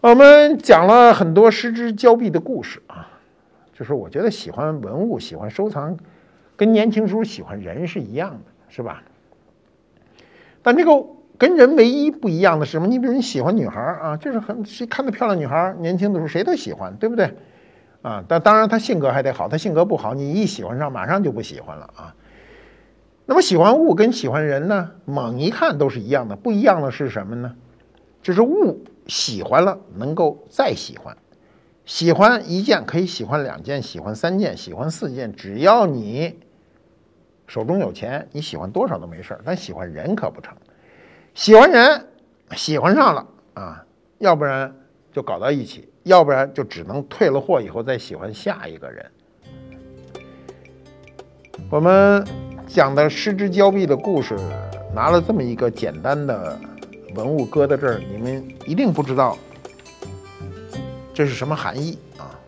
[0.00, 3.08] 我们讲了很多失之交臂的故事啊。
[3.74, 5.98] 就是我觉得喜欢文物、喜欢收藏，
[6.56, 9.02] 跟年轻时候喜欢人是一样的，是吧？
[10.62, 11.04] 但这个
[11.36, 12.86] 跟人唯一不一样的是什么？
[12.86, 17.34] 你比如你喜欢女孩啊，就是很谁看到漂亮女孩，年轻的时候谁都喜欢，对不对？
[18.02, 22.14] 啊，但当然她性格还得好，她性格不好，你一喜欢上，马上就不喜欢了啊。
[23.26, 27.54] 那么喜欢物跟喜欢人呢，猛一看都是一样的，不一样的是什么呢？
[28.22, 31.16] 就是物喜欢了能够再喜欢。
[31.84, 36.38] 喜欢一件可以喜欢两件，喜欢三件，喜欢四件，只要你
[37.46, 39.40] 手中有钱，你喜欢多少都没事儿。
[39.44, 40.56] 但喜欢人可不成，
[41.34, 42.06] 喜欢人
[42.52, 43.84] 喜欢上了啊，
[44.18, 44.74] 要不然
[45.12, 49.10] 就搞到一起，要不然就只能退了货以后再喜欢下一个人。
[51.70, 52.24] 我们
[52.66, 54.36] 讲的失之交臂的故事，
[54.94, 56.58] 拿了这么一个简单的
[57.14, 59.36] 文物搁在这儿，你们一定不知道。
[61.14, 62.38] 这是什么含义啊？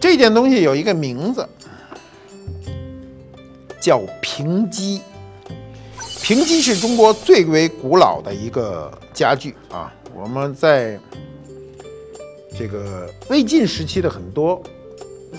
[0.00, 1.46] 这件东西有一个名字，
[3.78, 5.02] 叫平基。
[6.22, 9.92] 平基是中国最为古老的一个家具啊。
[10.14, 10.98] 我们在
[12.56, 14.62] 这个魏晋时期的很多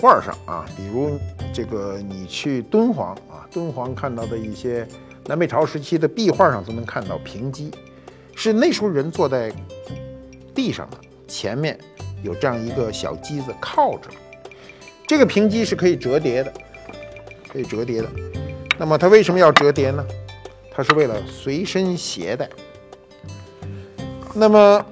[0.00, 1.18] 画上啊，比如
[1.52, 4.86] 这个你去敦煌啊，敦煌看到的一些
[5.24, 7.70] 南北朝时期的壁画上都能看到平基，
[8.34, 9.50] 是那时候人坐在
[10.54, 11.78] 地上的，前面。
[12.22, 14.10] 有这样一个小机子靠着，
[15.06, 16.52] 这个平机是可以折叠的，
[17.50, 18.08] 可以折叠的。
[18.76, 20.04] 那么它为什么要折叠呢？
[20.70, 22.46] 它是为了随身携带。
[24.34, 24.84] 那么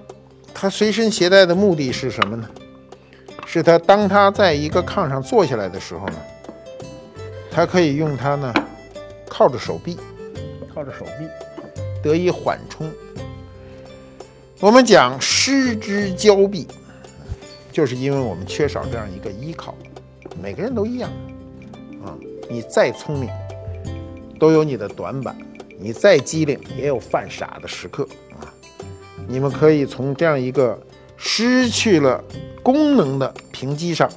[0.54, 2.48] 它随身携带的目的是什么呢？
[3.44, 6.16] 是它当它在一个炕上坐下来的时候呢，
[7.54, 8.52] 它可以用它呢
[9.28, 9.96] 靠着手臂，
[10.74, 11.28] 靠着手臂
[12.02, 12.90] 得以缓冲。
[14.58, 16.66] 我们讲失之交臂。
[17.70, 19.74] 就是因为我们缺少这样一个依靠，
[20.40, 21.10] 每个人都一样，
[22.04, 22.14] 啊，
[22.48, 23.28] 你再聪明，
[24.38, 25.36] 都有你的短板，
[25.76, 28.46] 你再机灵也有犯傻的时刻啊。
[29.26, 30.80] 你们可以从这样一个
[31.16, 32.22] 失去了
[32.62, 34.08] 功能的平机上，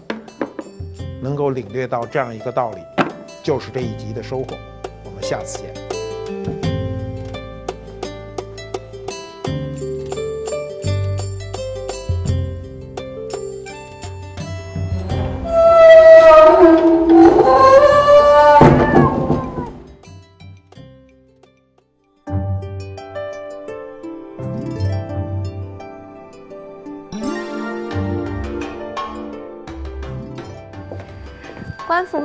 [1.20, 2.82] 能够领略到这样一个道理，
[3.48, 4.58] 就是这一集的收获。
[5.06, 6.57] 我们下次见。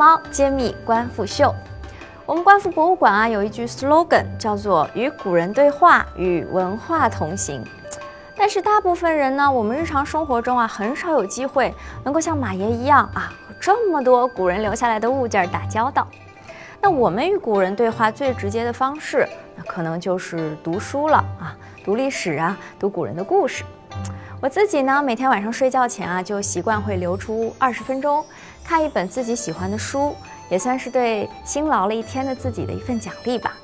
[0.03, 1.55] 猫揭秘官复秀。
[2.27, 7.65] 我们官复博物馆啊有一句 slogan 叫做“与古人对话，与文化同行”。
[8.37, 11.73] 但是大部分人呢，我们日常生活中啊很少有机会
[12.03, 16.09] 能够像马爷一样啊和这么多古人留下来的物件打交道。
[16.81, 23.63] 那我们与古人对话最直接的方式，那可能就是读书了啊，读历史啊，读古人的故事。
[24.41, 28.25] 我自己呢，每天晚上睡觉前啊，就习惯会留出二十分钟，
[28.65, 30.15] 看一本自己喜欢的书，
[30.49, 33.55] 也算是对辛劳了一天的自己的一份奖励吧。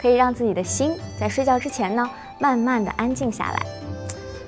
[0.00, 3.62] 可以让自己的心在睡觉之前呢，慢慢的安静下来。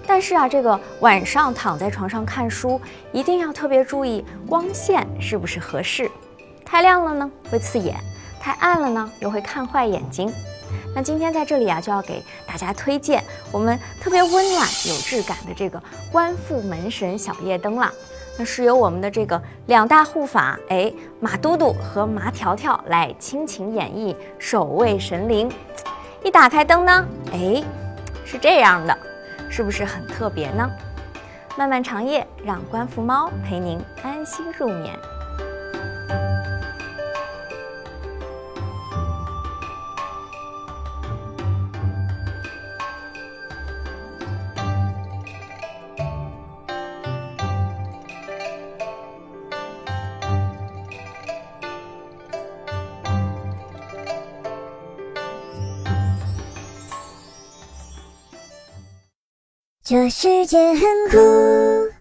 [0.06, 2.80] 但是啊，这个晚上躺在床上看书，
[3.12, 6.10] 一定要特别注意光线是不是合适。
[6.64, 7.94] 太亮了呢，会刺眼；
[8.40, 10.30] 太暗了呢，又会看坏眼睛。
[10.94, 13.22] 那今天在这里啊，就要给大家推荐
[13.52, 15.80] 我们特别温暖、有质感的这个
[16.10, 17.90] 观复门神小夜灯了。
[18.36, 25.50] 那是由我们的这个两大护法，哎，马都督和马条条来倾情演绎守卫神灵。
[26.24, 27.62] 一打开灯呢，哎，
[28.24, 28.98] 是这样的，
[29.48, 30.68] 是不是很特别呢？
[31.56, 34.98] 漫漫长夜，让观复猫陪您安心入眠。
[59.94, 61.93] 这世界很酷。